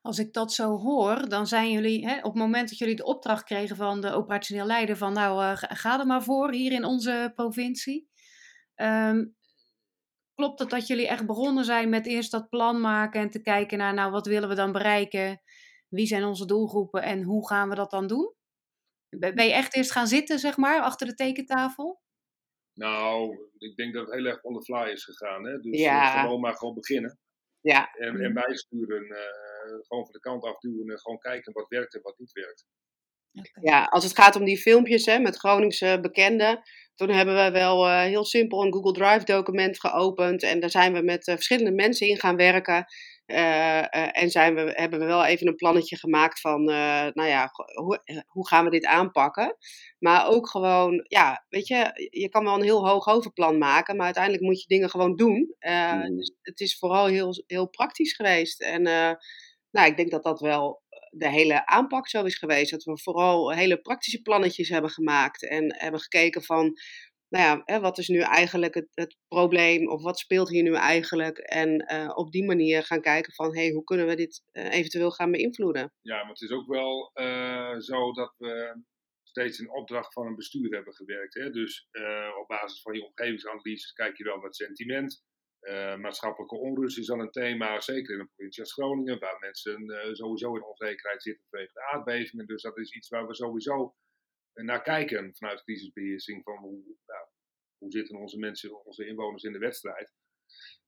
[0.02, 3.06] Als ik dat zo hoor, dan zijn jullie, hè, op het moment dat jullie de
[3.06, 6.84] opdracht kregen van de operationeel leider van nou uh, ga er maar voor hier in
[6.84, 8.10] onze provincie.
[8.76, 9.36] Um,
[10.36, 13.78] klopt het dat jullie echt begonnen zijn met eerst dat plan maken en te kijken
[13.78, 15.42] naar nou wat willen we dan bereiken?
[15.88, 18.34] Wie zijn onze doelgroepen en hoe gaan we dat dan doen?
[19.10, 22.02] Ben je echt eerst gaan zitten, zeg maar, achter de tekentafel?
[22.74, 25.46] Nou, ik denk dat het heel erg on the fly is gegaan.
[25.46, 25.60] Hè?
[25.60, 26.22] Dus ja.
[26.22, 27.20] gewoon maar gewoon beginnen.
[27.62, 27.94] Ja.
[27.94, 29.18] En, en bijsturen, uh,
[29.88, 32.66] gewoon van de kant afduwen en gewoon kijken wat werkt en wat niet werkt.
[33.62, 36.62] Ja, als het gaat om die filmpjes hè, met Groningse bekenden,
[36.96, 40.94] toen hebben we wel uh, heel simpel een Google Drive document geopend en daar zijn
[40.94, 42.86] we met uh, verschillende mensen in gaan werken.
[43.26, 48.24] Uh, en zijn we, hebben we wel even een plannetje gemaakt van, nou ja, hoe,
[48.28, 49.58] hoe gaan we dit aanpakken?
[50.00, 54.06] Maar ook gewoon, ja, weet je, je kan wel een heel hoog overplan maken, maar
[54.06, 55.56] uiteindelijk moet je dingen gewoon doen.
[55.60, 56.16] Mm.
[56.18, 58.62] Dus het is vooral heel, heel praktisch geweest.
[58.62, 58.82] En
[59.72, 62.72] nou, ik denk dat dat wel de hele aanpak zo is geweest.
[62.72, 66.78] Dat we vooral hele praktische plannetjes hebben gemaakt en hebben gekeken van,
[67.32, 70.74] nou ja, hè, wat is nu eigenlijk het, het, probleem of wat speelt hier nu
[70.74, 71.38] eigenlijk?
[71.38, 74.74] En uh, op die manier gaan kijken van, hé, hey, hoe kunnen we dit uh,
[74.74, 75.94] eventueel gaan beïnvloeden?
[76.02, 78.82] Ja, maar het is ook wel uh, zo dat we
[79.24, 81.34] steeds in opdracht van een bestuur hebben gewerkt.
[81.34, 81.50] Hè?
[81.50, 81.88] Dus
[82.42, 85.24] op basis van je omgevingsanalyses kijk je wel wat sentiment.
[85.62, 89.86] Uh, maatschappelijke onrust is dan een thema, zeker in een provincie als Groningen, waar mensen
[90.16, 92.46] sowieso in onzekerheid zitten vanwege de aardbevingen.
[92.46, 93.96] Dus dat is iets waar we sowieso
[94.54, 96.44] naar kijken vanuit crisisbeheersing.
[96.44, 97.21] Van hoe, nou,
[97.82, 100.14] hoe zitten onze mensen, onze inwoners in de wedstrijd.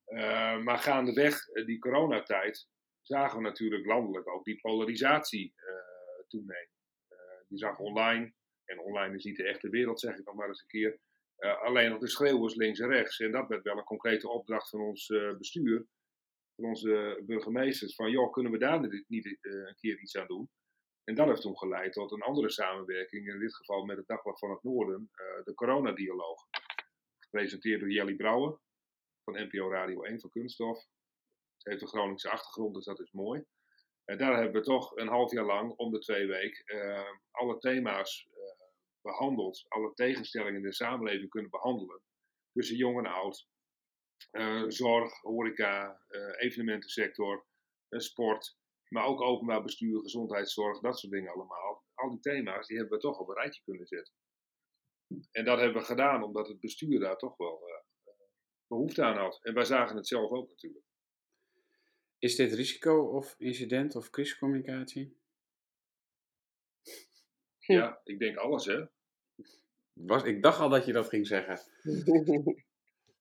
[0.08, 2.68] Uh, maar gaandeweg die coronatijd
[3.02, 5.54] zagen we natuurlijk landelijk ook die polarisatie
[6.28, 6.70] toenemen.
[7.48, 8.34] je zag online,
[8.66, 11.00] en online is niet de echte wereld, zeg ik nog maar eens een keer,
[11.38, 13.20] alleen nog de schreeuwers links en rechts.
[13.20, 15.86] En dat werd wel een concrete opdracht van ons bestuur,
[16.56, 20.50] van onze burgemeesters, van joh, kunnen we daar niet een keer iets aan doen?
[21.04, 24.40] En dat heeft toen geleid tot een andere samenwerking, in dit geval met het Dagblad
[24.40, 25.10] van het Noorden,
[25.44, 26.48] de coronadialoog.
[27.34, 28.60] Gepresenteerd door Jelly Brouwer
[29.24, 30.86] van NPO Radio 1 van Kunststof.
[31.58, 33.44] Ze heeft een Groningse achtergrond, dus dat is mooi.
[34.06, 37.58] En daar hebben we toch een half jaar lang, om de twee weken, uh, alle
[37.58, 38.68] thema's uh,
[39.02, 42.02] behandeld, alle tegenstellingen in de samenleving kunnen behandelen.
[42.52, 43.48] Tussen jong en oud.
[44.68, 46.02] zorg, horeca,
[46.38, 47.46] evenementensector,
[47.90, 48.58] sport.
[48.88, 51.84] Maar ook openbaar bestuur, gezondheidszorg, dat soort dingen allemaal.
[51.94, 54.14] Al die thema's, die hebben we toch op een rijtje kunnen zetten.
[55.32, 58.14] En dat hebben we gedaan omdat het bestuur daar toch wel uh,
[58.68, 59.40] behoefte aan had.
[59.44, 60.86] En wij zagen het zelf ook natuurlijk.
[62.20, 65.18] Is dit risico of incident of crisiscommunicatie?
[67.60, 68.86] Ja, ik denk alles hè.
[69.94, 71.60] Was, ik dacht al dat je dat ging zeggen.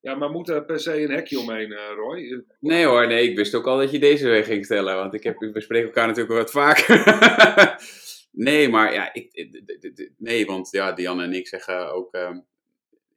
[0.03, 2.45] Ja, maar moet er per se een hekje omheen, uh, Roy?
[2.61, 5.23] Nee hoor, nee, ik wist ook al dat je deze weg ging stellen, want ik
[5.23, 6.97] heb, we spreken elkaar natuurlijk wat vaker.
[8.33, 9.47] nee, maar ja, ik,
[10.17, 12.39] nee, want ja, Diane en ik zeggen ook uh,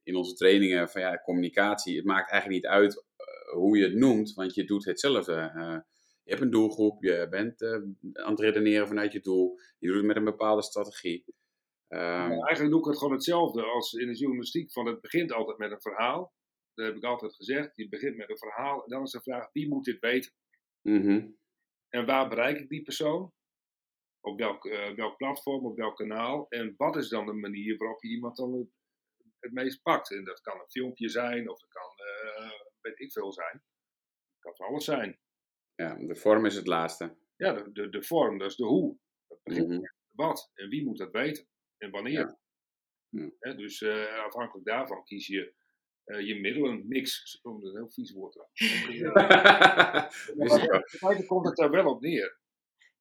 [0.03, 3.95] in onze trainingen van ja, communicatie, het maakt eigenlijk niet uit uh, hoe je het
[3.95, 5.51] noemt, want je doet hetzelfde.
[5.55, 5.77] Uh,
[6.23, 7.63] je hebt een doelgroep, je bent
[8.13, 11.23] aan het redeneren vanuit je doel, je doet het met een bepaalde strategie.
[11.89, 15.31] Um, ja, eigenlijk doe ik het gewoon hetzelfde als in de journalistiek, van het begint
[15.31, 16.33] altijd met een verhaal
[16.75, 17.75] dat heb ik altijd gezegd.
[17.75, 20.31] Je begint met een verhaal en dan is de vraag: wie moet dit weten?
[20.81, 21.27] Mhm.
[21.89, 23.31] En waar bereik ik die persoon?
[24.25, 26.45] Op welk, uh, welk platform, op welk kanaal?
[26.49, 28.69] En wat is dan de manier waarop je iemand dan het,
[29.39, 30.11] het meest pakt?
[30.11, 33.53] En dat kan een filmpje zijn, of het kan, uh, weet ik veel zijn.
[33.53, 35.19] Het kan van alles zijn.
[35.75, 37.15] Ja, de vorm is het laatste.
[37.37, 38.97] Ja, de, de, de vorm, dat is de hoe.
[39.27, 39.93] Dat begint mm met
[40.27, 42.37] wat en wie moet dat weten en wanneer.
[43.09, 43.31] Ja.
[43.39, 43.53] Ja.
[43.53, 45.53] dus uh, afhankelijk daarvan kies je
[46.05, 48.39] uh, je middelenmix, om een heel vies woord te
[50.99, 52.39] Maar komt het daar wel op neer.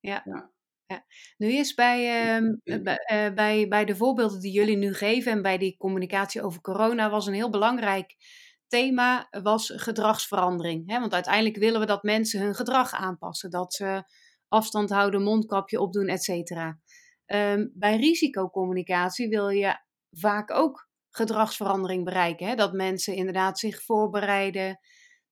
[0.01, 0.53] Ja.
[0.87, 1.05] Ja.
[1.37, 1.99] Nu is bij,
[2.35, 6.43] uh, bij, uh, bij, bij de voorbeelden die jullie nu geven en bij die communicatie
[6.43, 8.17] over corona was een heel belangrijk
[8.67, 10.91] thema was gedragsverandering.
[10.91, 11.01] Hè?
[11.01, 13.51] Want uiteindelijk willen we dat mensen hun gedrag aanpassen.
[13.51, 14.05] Dat ze
[14.49, 16.79] afstand houden, mondkapje opdoen, et cetera.
[17.27, 19.77] Um, bij risicocommunicatie wil je
[20.11, 22.47] vaak ook gedragsverandering bereiken.
[22.47, 22.55] Hè?
[22.55, 24.79] Dat mensen inderdaad zich voorbereiden.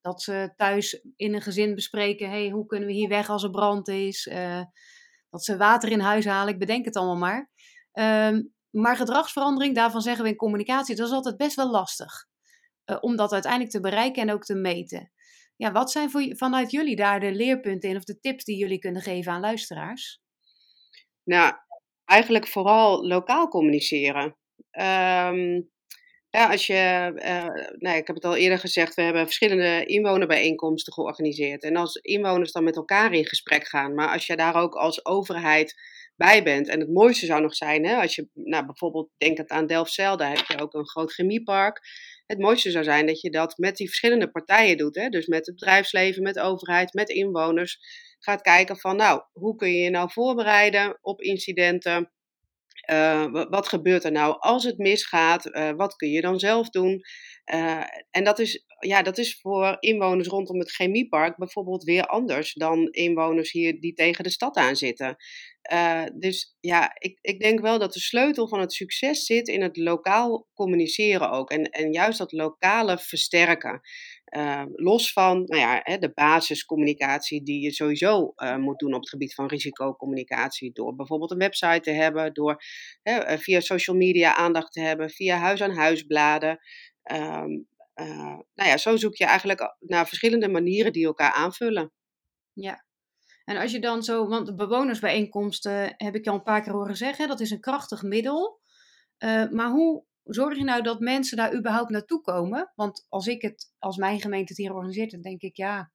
[0.01, 3.51] Dat ze thuis in een gezin bespreken: hey, hoe kunnen we hier weg als er
[3.51, 4.27] brand is?
[4.27, 4.63] Uh,
[5.33, 6.53] dat ze water in huis halen.
[6.53, 7.51] Ik bedenk het allemaal maar.
[8.29, 12.27] Um, maar gedragsverandering, daarvan zeggen we in communicatie, dat is altijd best wel lastig.
[12.87, 15.13] Uh, om dat uiteindelijk te bereiken en ook te meten.
[15.57, 18.79] Ja, wat zijn voor, vanuit jullie daar de leerpunten in of de tips die jullie
[18.79, 20.21] kunnen geven aan luisteraars?
[21.25, 21.55] Nou,
[22.05, 24.37] eigenlijk vooral lokaal communiceren.
[24.71, 25.72] Um,
[26.33, 27.13] ja, als je,
[27.81, 31.63] uh, ik heb het al eerder gezegd, we hebben verschillende inwonerbijeenkomsten georganiseerd.
[31.63, 35.05] En als inwoners dan met elkaar in gesprek gaan, maar als je daar ook als
[35.05, 35.75] overheid
[36.17, 36.69] bij bent.
[36.69, 40.37] En het mooiste zou nog zijn, hè, als je nou, bijvoorbeeld denkt aan Delfzijl, daar
[40.37, 41.81] heb je ook een groot chemiepark.
[42.27, 44.95] Het mooiste zou zijn dat je dat met die verschillende partijen doet.
[44.95, 45.09] Hè?
[45.09, 47.79] Dus met het bedrijfsleven, met de overheid, met inwoners.
[48.19, 52.13] Gaat kijken van, nou, hoe kun je je nou voorbereiden op incidenten?
[52.91, 55.47] Uh, wat gebeurt er nou als het misgaat?
[55.47, 57.01] Uh, wat kun je dan zelf doen?
[57.55, 62.55] Uh, en dat is, ja, dat is voor inwoners rondom het chemiepark bijvoorbeeld weer anders
[62.55, 65.17] dan inwoners hier die tegen de stad aan zitten.
[66.15, 69.77] dus ja, ik, ik denk wel dat de sleutel van het succes zit in het
[69.77, 71.51] lokaal communiceren ook.
[71.51, 73.81] En, en juist dat lokale versterken.
[74.37, 79.01] Uh, los van nou ja, hè, de basiscommunicatie die je sowieso uh, moet doen op
[79.01, 80.73] het gebied van risicocommunicatie.
[80.73, 82.63] Door bijvoorbeeld een website te hebben, door
[83.03, 86.59] hè, eh, via social media aandacht te hebben, via huis-aan-huisbladen.
[87.13, 91.93] Um, uh, nou ja, zo zoek je eigenlijk naar verschillende manieren die elkaar aanvullen.
[92.53, 92.85] Ja,
[93.45, 96.97] en als je dan zo, want de bewonersbijeenkomsten heb ik al een paar keer horen
[96.97, 98.61] zeggen, dat is een krachtig middel.
[99.51, 102.73] Maar hoe zorg je nou dat mensen daar überhaupt naartoe komen?
[102.75, 105.91] Want als ik het, als mijn gemeente het hier organiseert, dan denk ik, ja,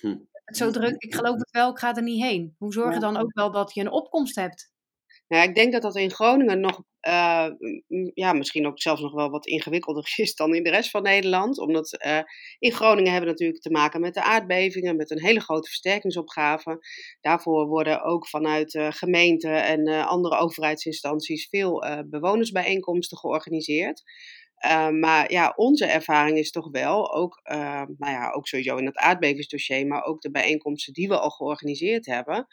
[0.00, 0.08] hm.
[0.32, 2.54] het is zo druk, ik geloof het wel, ik ga er niet heen.
[2.58, 4.72] Hoe zorg je dan ook wel dat je een opkomst hebt?
[5.34, 7.48] Nou, ik denk dat dat in Groningen nog, uh,
[8.14, 11.58] ja, misschien ook zelfs nog wel wat ingewikkelder is dan in de rest van Nederland.
[11.58, 12.18] Omdat uh,
[12.58, 16.78] in Groningen hebben we natuurlijk te maken met de aardbevingen, met een hele grote versterkingsopgave.
[17.20, 24.02] Daarvoor worden ook vanuit uh, gemeenten en andere overheidsinstanties veel bewonersbijeenkomsten georganiseerd.
[25.00, 29.86] Maar ja, onze ervaring is toch wel, ook, nou ja, ook sowieso in het aardbevingsdossier,
[29.86, 32.46] maar ook de bijeenkomsten die we al georganiseerd hebben,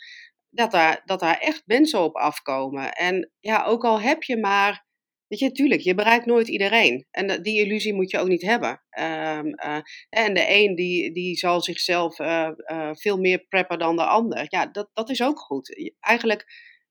[0.51, 2.91] dat daar, dat daar echt mensen op afkomen.
[2.91, 4.89] En ja, ook al heb je maar
[5.31, 7.07] Weet je, tuurlijk, je bereikt nooit iedereen.
[7.11, 8.69] En die illusie moet je ook niet hebben.
[8.69, 9.79] Um, uh,
[10.09, 14.45] en de een die, die zal zichzelf uh, uh, veel meer preppen dan de ander.
[14.47, 15.93] Ja, dat, dat is ook goed.
[15.99, 16.45] Eigenlijk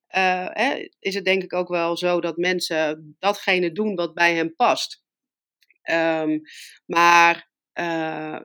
[0.06, 4.54] hè, is het denk ik ook wel zo dat mensen datgene doen wat bij hen
[4.54, 5.04] past.
[5.90, 6.40] Um,
[6.86, 7.49] maar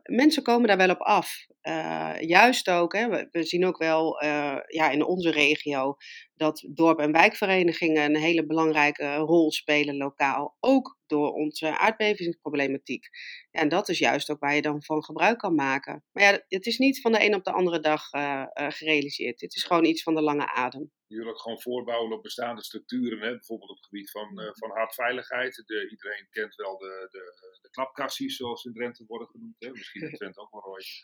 [0.03, 1.45] mensen komen daar wel op af.
[1.67, 5.95] Uh, juist ook, hè, we, zien ook wel uh, ja, in onze regio
[6.35, 13.05] dat dorp- en wijkverenigingen een hele belangrijke rol spelen lokaal, ook door onze aardbevingsproblematiek.
[13.51, 16.03] En dat is juist ook waar je dan van gebruik kan maken.
[16.11, 18.09] Maar ja, het is niet van de een op de andere dag
[18.53, 19.41] gerealiseerd.
[19.41, 20.91] Het is gewoon iets van de lange adem.
[21.23, 23.31] Ook gewoon voorbouwen op bestaande structuren, hè?
[23.31, 25.63] bijvoorbeeld op het gebied van, van hardveiligheid.
[25.65, 29.55] De, iedereen kent wel de, de, de klapkassies, zoals in Drenthe worden genoemd.
[29.59, 29.69] Hè?
[29.69, 31.03] Misschien in Drenthe ook wel ooit.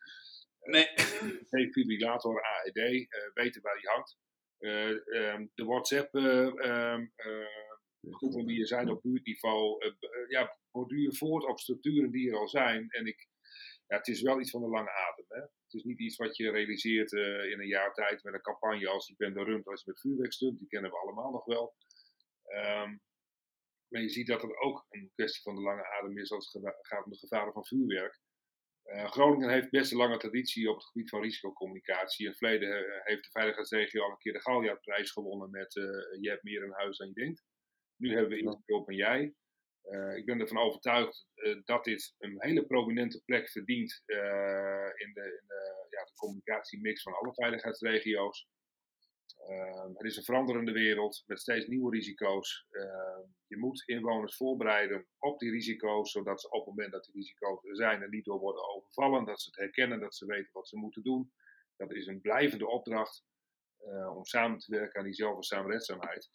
[0.62, 0.88] Nee.
[1.50, 4.18] Defibrillator AED, uh, weten waar die hangt.
[4.60, 7.14] Um, de WhatsApp um,
[8.10, 9.96] groepen die er zijn op buurtniveau,
[10.28, 12.90] ja, borduren voort op structuren die er al zijn.
[12.90, 13.28] En ik,
[13.92, 15.26] ja, het is wel iets van de lange adem.
[15.28, 15.42] Hè?
[15.42, 17.12] Het is niet iets wat je realiseert
[17.52, 20.00] in een jaar tijd met een campagne als ik ben de rund als je met
[20.00, 20.60] vuurwerk stunt.
[20.60, 21.76] Die kennen we allemaal nog wel.
[22.56, 23.02] Um,
[23.92, 26.78] maar je ziet dat het ook een kwestie van de lange adem is als het
[26.82, 28.20] gaat om de gevaren van vuurwerk.
[28.86, 32.26] Uh, Groningen heeft best een lange traditie op het gebied van risicocommunicatie.
[32.26, 35.84] In het verleden uh, heeft de veiligheidsregio al een keer de Galliardprijs gewonnen met uh,
[36.22, 37.44] je hebt meer in huis dan je denkt.
[37.96, 39.36] Nu hebben we iemand op en jij.
[40.16, 41.28] Ik ben ervan overtuigd
[41.64, 44.16] dat dit een hele prominente plek verdient in
[45.14, 48.48] de, in de, ja, de communicatiemix van alle veiligheidsregio's.
[49.94, 52.68] Het is een veranderende wereld met steeds nieuwe risico's.
[53.48, 57.64] Je moet inwoners voorbereiden op die risico's, zodat ze op het moment dat die risico's
[57.64, 60.68] er zijn en niet door worden overvallen, dat ze het herkennen, dat ze weten wat
[60.68, 61.32] ze moeten doen.
[61.76, 63.24] Dat is een blijvende opdracht
[64.16, 66.30] om samen te werken aan die zelfverzaamredzaamheid.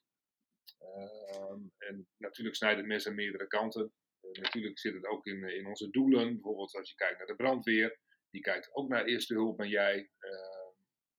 [0.81, 3.93] Uh, en natuurlijk snijdt het mes aan meerdere kanten.
[4.23, 6.33] Uh, natuurlijk zit het ook in, in onze doelen.
[6.33, 7.99] Bijvoorbeeld als je kijkt naar de brandweer.
[8.31, 10.11] Die kijkt ook naar eerste hulp ben jij.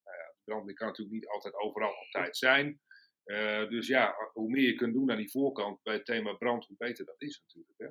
[0.03, 2.81] Nou ja, de brandweer kan natuurlijk niet altijd overal op tijd zijn.
[3.25, 6.65] Uh, dus ja, hoe meer je kunt doen aan die voorkant bij het thema brand,
[6.65, 7.77] hoe beter dat is natuurlijk.
[7.77, 7.87] Hè?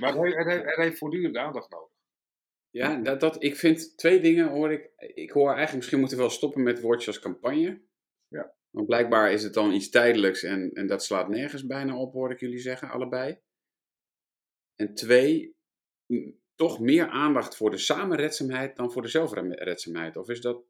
[0.00, 1.96] Maar het heeft, het heeft, het heeft voortdurend aandacht nodig.
[2.70, 4.92] Ja, dat, dat, ik vind twee dingen hoor ik.
[4.96, 7.82] Ik hoor eigenlijk, misschien moeten we wel stoppen met woordjes als campagne.
[8.28, 8.56] Ja.
[8.70, 12.30] Want blijkbaar is het dan iets tijdelijks en, en dat slaat nergens bijna op, hoor
[12.30, 13.40] ik jullie zeggen, allebei.
[14.74, 15.56] En twee,
[16.54, 20.16] toch meer aandacht voor de samenredzaamheid dan voor de zelfredzaamheid.
[20.16, 20.64] Of is dat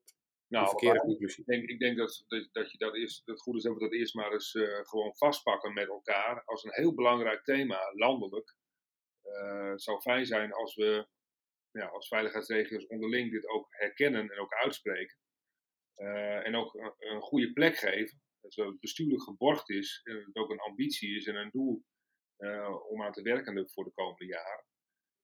[0.49, 0.87] nou,
[1.19, 3.81] ik denk, ik denk dat, dat, dat je dat eerst, het goede is dat we
[3.81, 8.57] dat eerst maar eens uh, gewoon vastpakken met elkaar als een heel belangrijk thema, landelijk.
[9.25, 11.07] Uh, het zou fijn zijn als we
[11.71, 15.17] ja, als veiligheidsregio's onderling dit ook herkennen en ook uitspreken.
[15.99, 20.51] Uh, en ook een, goede plek geven, zodat het bestuurlijk geborgd is en het ook
[20.51, 21.85] een ambitie is en een doel
[22.89, 24.65] om aan te werken voor de komende jaren.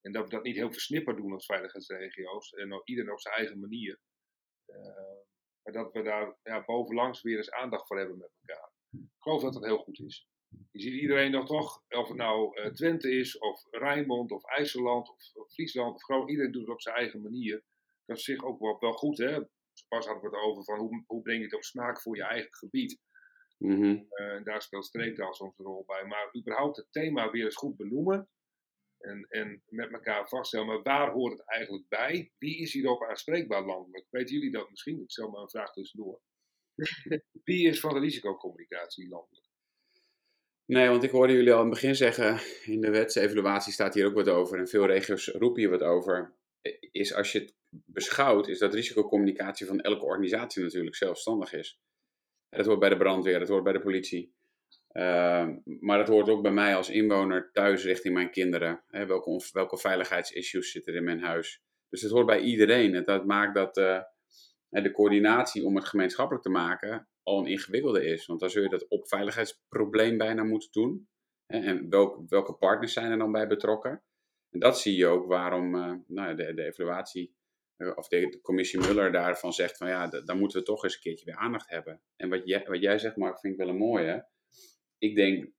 [0.00, 3.60] En dat we dat niet heel versnipperd doen als veiligheidsregio's en iedereen op zijn eigen
[3.60, 4.00] manier.
[4.66, 4.76] Uh,
[5.62, 8.72] maar dat we daar ja, bovenlangs weer eens aandacht voor hebben met elkaar.
[8.90, 10.28] Ik geloof dat dat heel goed is.
[10.70, 15.52] Je ziet iedereen dan toch, of het nou Twente is, of Rijnmond, of IJsseland, of,
[15.52, 17.64] Friesland, of Groningen, iedereen doet het op zijn eigen manier.
[18.04, 19.40] Dat is zich ook wel, wel goed, hè.
[19.94, 22.22] Pas hadden we het over van hoe, hoe breng je het op smaak voor je
[22.22, 23.00] eigen gebied.
[23.58, 24.06] Mm -hmm.
[24.10, 26.04] uh, en daar speelt streektaal soms een rol bij.
[26.04, 28.28] Maar überhaupt het thema weer eens goed benoemen.
[28.98, 32.32] En, en met elkaar vaststellen, maar waar hoort het eigenlijk bij?
[32.38, 34.06] Wie is hierop aanspreekbaar landelijk?
[34.10, 35.00] Weten jullie dat misschien?
[35.00, 36.20] Ik stel maar een vraag tussendoor.
[37.44, 39.48] Wie is van de risicocommunicatie landelijk?
[40.64, 44.06] Nee, want ik hoorde jullie al in het begin zeggen, in de wetsevaluatie staat hier
[44.06, 46.34] ook wat over en veel regio's roepen hier wat over.
[46.90, 47.54] Is als je het
[47.84, 51.80] beschouwt, is dat risicocommunicatie van elke organisatie natuurlijk zelfstandig is.
[52.48, 54.34] Dat hoort bij de brandweer, dat hoort bij de politie.
[54.92, 55.48] Uh,
[55.80, 58.82] maar dat hoort ook bij mij als inwoner thuis richting mijn kinderen.
[58.86, 61.62] Hè, welke, welke veiligheidsissues zitten er in mijn huis?
[61.88, 62.94] Dus het hoort bij iedereen.
[62.94, 64.00] En dat maakt dat uh,
[64.68, 68.26] de coördinatie om het gemeenschappelijk te maken al een ingewikkelde is.
[68.26, 71.08] Want dan zul je dat op veiligheidsprobleem bijna moeten doen.
[71.46, 74.02] Hè, en welk, welke partners zijn er dan bij betrokken?
[74.50, 77.34] En dat zie je ook waarom uh, nou, de, de evaluatie
[77.94, 81.24] of de, commissie Muller daarvan zegt van ja, daar moeten we toch eens een keertje
[81.24, 82.02] weer aandacht hebben.
[82.16, 84.32] En wat jij, wat jij zegt, Mark, vind ik wel een mooie
[85.04, 85.52] ik denk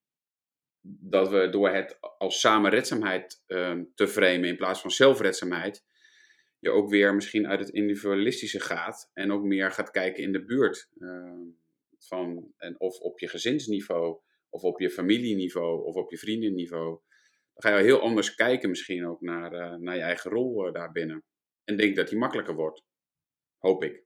[1.02, 5.86] dat we door het als samenredzaamheid uh, te framen in plaats van zelfredzaamheid,
[6.60, 10.46] je ook weer misschien uit het individualistische gaat en ook meer gaat kijken in de
[10.46, 10.90] buurt.
[10.98, 11.42] Uh,
[11.98, 17.00] van, en of op je gezinsniveau, of op je familieniveau, of op je vriendenniveau.
[17.54, 20.74] dan ga je heel anders kijken misschien ook naar, uh, naar je eigen rol uh,
[20.74, 21.24] daarbinnen.
[21.66, 22.84] En denk dat die makkelijker wordt.
[23.58, 24.04] Hoop ik.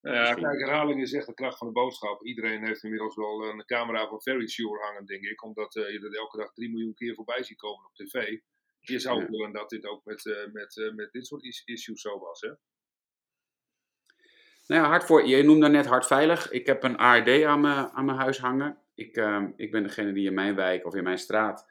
[0.00, 2.24] Nou ja, kijk, herhaling is echt de kracht van de boodschap.
[2.24, 5.42] Iedereen heeft inmiddels wel een camera van Very Sure hangen, denk ik.
[5.42, 8.38] Omdat uh, je er elke dag 3 miljoen keer voorbij ziet komen op tv.
[8.80, 9.28] Je zou ja.
[9.30, 12.50] willen dat dit ook met, met, met dit soort issues zo was, hè?
[14.66, 16.50] Nou ja, hard voor, je noemde net hardveilig.
[16.50, 18.78] Ik heb een ARD aan mijn, aan mijn huis hangen.
[18.94, 21.66] Ik, uh, ik ben degene die in mijn wijk of in mijn straat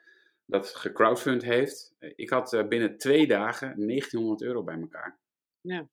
[0.45, 1.95] dat gecrowdfund heeft.
[2.15, 5.19] Ik had uh, binnen twee dagen 1900 euro bij elkaar.
[5.61, 5.89] Ja.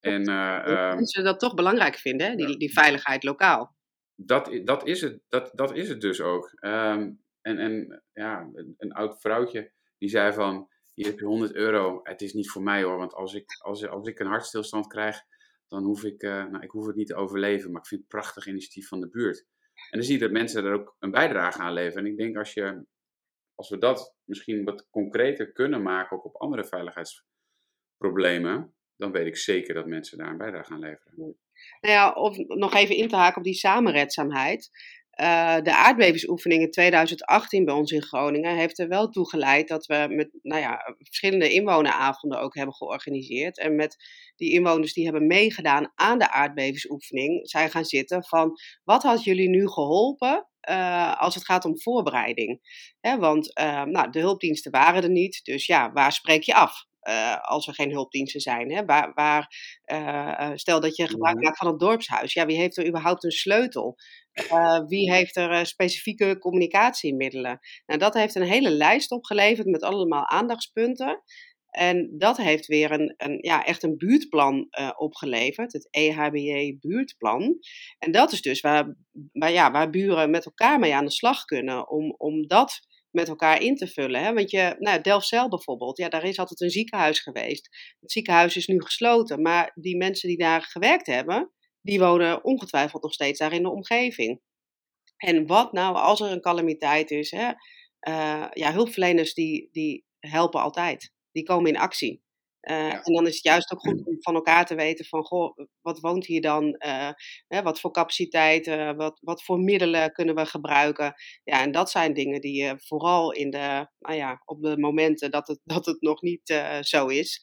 [0.00, 2.34] En, uh, Mensen dat toch belangrijk vinden, hè?
[2.34, 3.76] Die, die veiligheid lokaal.
[4.14, 6.52] Dat, dat, is het, dat, dat is het dus ook.
[6.60, 11.54] Um, en, en ja, een, een oud vrouwtje die zei van, hier heb je 100
[11.54, 12.00] euro.
[12.02, 15.22] Het is niet voor mij hoor, want als ik, als, als ik een hartstilstand krijg,
[15.68, 17.70] dan hoef ik, uh, nou, ik hoef het niet te overleven.
[17.70, 19.46] Maar ik vind het een prachtig initiatief van de buurt.
[19.90, 22.04] En dan zie je dat mensen er ook een bijdrage aan leveren.
[22.04, 22.84] En ik denk als, je,
[23.58, 29.36] als we dat misschien wat concreter kunnen maken, ook op andere veiligheidsproblemen, dan weet ik
[29.36, 31.36] zeker dat mensen daar een bijdrage aan leveren.
[31.80, 34.70] Nou ja, of nog even in te haken op die samenredzaamheid.
[35.20, 39.86] Uh, de aardbevingsoefening in 2018 bij ons in Groningen heeft er wel toe geleid dat
[39.86, 43.58] we met nou ja, verschillende inwoneravonden ook hebben georganiseerd.
[43.58, 43.96] En met
[44.36, 48.52] die inwoners die hebben meegedaan aan de aardbevingsoefening zijn gaan zitten van
[48.84, 52.60] wat had jullie nu geholpen uh, als het gaat om voorbereiding?
[53.00, 56.86] Hè, want uh, nou, de hulpdiensten waren er niet, dus ja, waar spreek je af?
[57.08, 58.72] Uh, als er geen hulpdiensten zijn.
[58.72, 58.84] Hè?
[58.84, 59.48] Waar, waar,
[59.92, 62.32] uh, stel dat je gebruik maakt van het dorpshuis.
[62.32, 63.96] Ja, wie heeft er überhaupt een sleutel?
[64.52, 67.58] Uh, wie heeft er specifieke communicatiemiddelen?
[67.86, 71.22] Nou, dat heeft een hele lijst opgeleverd met allemaal aandachtspunten.
[71.70, 77.58] En dat heeft weer een, een, ja, echt een buurtplan opgeleverd, het E EHBJ-buurtplan.
[77.98, 78.96] En dat is dus waar,
[79.32, 82.80] waar, ja, waar buren met elkaar mee aan de slag kunnen om, om dat
[83.10, 84.22] met elkaar in te vullen.
[84.22, 84.32] Hè?
[84.32, 87.68] Want je, nou, Delfzijl bijvoorbeeld, ja, daar is altijd een ziekenhuis geweest.
[88.00, 91.52] Het ziekenhuis is nu gesloten, maar die mensen die daar gewerkt hebben,
[91.88, 94.40] die wonen ongetwijfeld nog steeds daar in de omgeving.
[95.16, 97.30] En wat nou als er een calamiteit is?
[97.30, 97.46] Hè?
[98.08, 101.12] Uh, ja, hulpverleners die, die helpen altijd.
[101.32, 102.22] Die komen in actie.
[102.62, 103.02] Uh, ja.
[103.02, 106.00] En dan is het juist ook goed om van elkaar te weten van, goh, wat
[106.00, 106.64] woont hier dan?
[106.64, 107.10] Uh,
[107.46, 111.14] hè, wat voor capaciteiten, wat, wat voor middelen kunnen we gebruiken?
[111.44, 115.30] Ja, en dat zijn dingen die je vooral in de, nou ja, op de momenten
[115.30, 117.40] dat het, dat het nog niet zo is,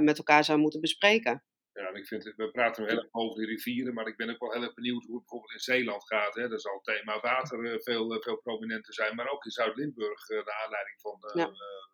[0.00, 1.42] met elkaar zou moeten bespreken.
[1.74, 4.38] Ja, en ik vind, we praten heel erg over de rivieren, maar ik ben ook
[4.38, 6.34] wel heel erg benieuwd hoe het bijvoorbeeld in Zeeland gaat.
[6.34, 6.52] Hè.
[6.52, 11.00] Er zal het thema water veel, veel prominenter zijn, maar ook in Zuid-Limburg, naar aanleiding
[11.00, 11.50] van ja.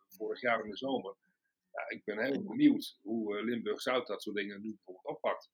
[0.07, 1.15] vorig jaar in de zomer
[1.71, 5.49] ja, ik ben heel benieuwd hoe Limburg-Zuid dat soort dingen nu bijvoorbeeld oppakt.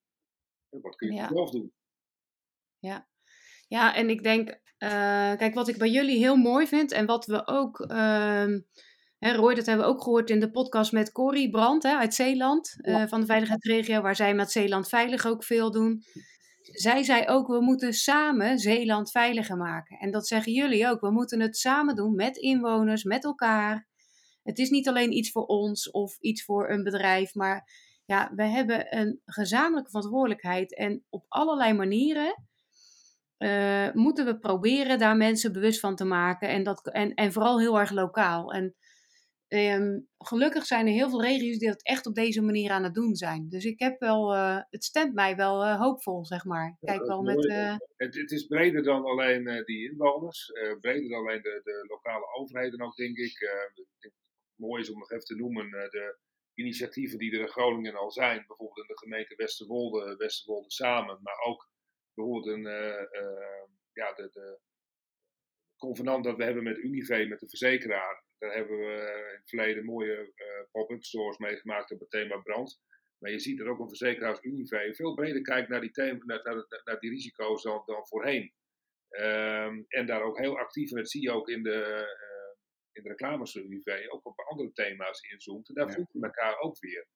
[0.69, 1.27] Wat kun je ja.
[1.27, 1.73] zelf doen?
[2.79, 3.07] Ja.
[3.67, 7.25] ja, en ik denk, uh, kijk, wat ik bij jullie heel mooi vind en wat
[7.25, 8.57] we ook, uh,
[9.19, 12.13] hè, Roy, dat hebben we ook gehoord in de podcast met Corrie Brandt hè, uit
[12.13, 13.01] Zeeland, ja.
[13.01, 16.03] uh, van de veiligheidsregio, waar zij met Zeeland Veilig ook veel doen.
[16.61, 19.97] Zij zei ook, we moeten samen Zeeland veiliger maken.
[19.97, 21.01] En dat zeggen jullie ook.
[21.01, 23.87] We moeten het samen doen met inwoners, met elkaar.
[24.43, 27.69] Het is niet alleen iets voor ons of iets voor een bedrijf, maar
[28.05, 30.75] ja, we hebben een gezamenlijke verantwoordelijkheid.
[30.75, 32.43] En op allerlei manieren
[33.37, 36.49] uh, moeten we proberen daar mensen bewust van te maken.
[36.49, 38.53] En, dat, en, en vooral heel erg lokaal.
[38.53, 38.75] En
[39.47, 42.93] um, gelukkig zijn er heel veel regio's die dat echt op deze manier aan het
[42.93, 43.49] doen zijn.
[43.49, 46.77] Dus ik heb wel, uh, het stemt mij wel uh, hoopvol, zeg maar.
[46.79, 47.43] Kijk wel met.
[47.95, 52.81] Het, het, is breder dan alleen die inwoners, breder dan alleen de, de, lokale overheden
[52.81, 53.39] ook, denk ik.
[53.99, 54.13] ik
[54.55, 56.17] mooi is om nog even te noemen, de
[56.53, 58.43] initiatieven die er in Groningen al zijn.
[58.47, 61.19] Bijvoorbeeld in de gemeente Westerwolde, Westerwolde samen.
[61.21, 61.69] Maar ook
[62.13, 62.63] bijvoorbeeld een,
[63.93, 64.59] ja, de, de
[65.77, 68.25] convenant dat we hebben met Unive, met de verzekeraar.
[68.37, 68.93] Daar hebben we
[69.31, 70.33] in het verleden mooie
[70.71, 72.79] pop-up stores meegemaakt op het thema brand.
[73.17, 76.25] Maar je ziet dat ook een verzekeraar als Unive veel breder kijkt naar die, thema,
[76.25, 78.53] naar, naar, naar die risico's dan, dan voorheen.
[79.09, 82.07] Um, en daar ook heel actief, en dat zie je ook in de,
[82.91, 85.67] in de reclames van ook op andere thema's inzoomt.
[85.67, 85.93] En daar ja.
[85.93, 87.07] voelt je elkaar ook weer.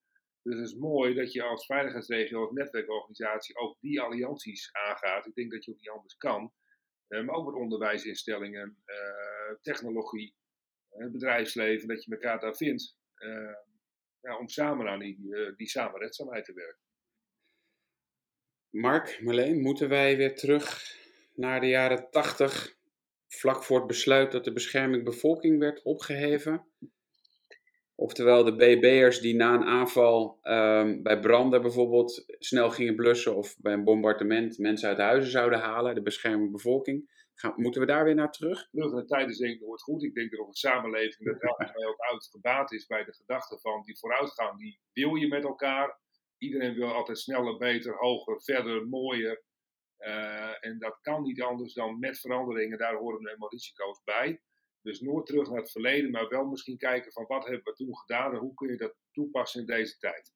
[0.43, 5.25] Dus het is mooi dat je als veiligheidsregio, als netwerkorganisatie ook die allianties aangaat.
[5.25, 6.53] Ik denk dat je ook niet anders kan.
[7.07, 10.35] Uh, maar ook met onderwijsinstellingen, uh, technologie,
[10.91, 12.99] het uh, bedrijfsleven, dat je elkaar daar vindt.
[14.21, 15.17] Ja, om samen aan die,
[15.55, 16.81] die samenredzaamheid te werken.
[18.69, 20.95] Mark, Marleen, moeten wij weer terug
[21.35, 22.77] naar de jaren 80
[23.27, 26.65] vlak voor het besluit dat de bescherming bevolking werd opgeheven.
[27.95, 33.55] Oftewel de BB'ers die na een aanval um, bij branden bijvoorbeeld snel gingen blussen of
[33.59, 37.20] bij een bombardement mensen uit huizen zouden halen, de bescherming bevolking.
[37.55, 38.69] Moeten we daar weer naar terug?
[38.69, 40.03] Terug naar de tijd is denk ik nooit goed.
[40.03, 43.99] Ik denk dat een samenleving dat elke ook uitgebaat is bij de gedachte van die
[43.99, 45.99] vooruitgang, die wil je met elkaar.
[46.37, 49.43] Iedereen wil altijd sneller, beter, hoger, verder, mooier.
[49.99, 54.41] Uh, en dat kan niet anders dan met veranderingen, daar horen nu eenmaal risico's bij.
[54.81, 57.97] Dus nooit terug naar het verleden, maar wel misschien kijken van wat hebben we toen
[57.97, 60.31] gedaan en hoe kun je dat toepassen in deze tijd.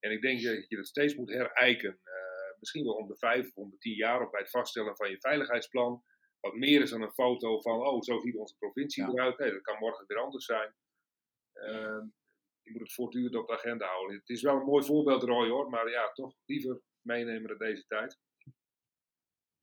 [0.00, 1.90] En ik denk dat je dat steeds moet herijken.
[2.04, 4.96] Uh, misschien wel om de vijf of om de tien jaar of bij het vaststellen
[4.96, 6.02] van je veiligheidsplan.
[6.40, 9.08] Wat meer is dan een foto van, oh, zo ziet onze provincie ja.
[9.08, 9.38] eruit.
[9.38, 10.74] Nee, dat kan morgen weer anders zijn.
[11.54, 12.02] Uh,
[12.62, 14.16] je moet het voortdurend op de agenda houden.
[14.16, 15.70] Het is wel een mooi voorbeeld, Roy, hoor.
[15.70, 18.18] Maar ja, toch liever meenemen in deze tijd.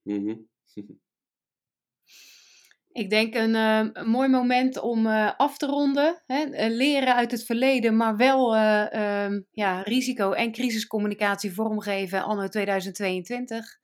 [0.02, 0.48] Mm
[2.96, 6.22] Ik denk een, uh, een, mooi moment om uh, af te ronden.
[6.26, 6.68] Hè?
[6.68, 13.78] leren uit het verleden, maar wel uh, um, ja, risico- en crisiscommunicatie vormgeven anno 2022.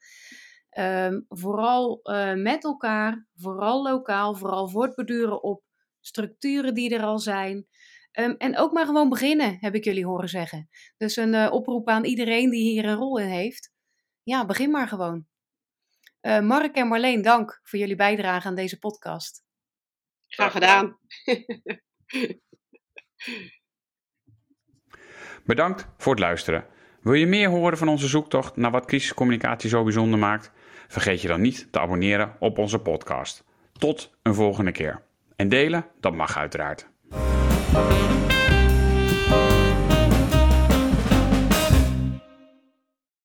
[0.78, 2.00] Um, vooral
[2.34, 5.62] met elkaar, vooral lokaal, vooral voortborduren op
[6.00, 7.66] structuren die er al zijn.
[8.18, 10.68] Um, en ook maar gewoon beginnen, heb ik jullie horen zeggen.
[10.96, 13.72] Dus een oproep aan iedereen die hier een rol in heeft.
[14.22, 15.26] Ja, begin maar gewoon.
[16.22, 19.44] Uh, Mark en Marleen, dank voor jullie bijdrage aan deze podcast.
[20.28, 20.98] Graag gedaan.
[25.44, 26.66] Bedankt voor het luisteren.
[27.00, 30.52] Wil je meer horen van onze zoektocht naar wat crisiscommunicatie zo bijzonder maakt?
[30.92, 33.44] Vergeet je dan niet te abonneren op onze podcast.
[33.72, 35.02] Tot een volgende keer.
[35.36, 36.88] En delen, dat mag uiteraard.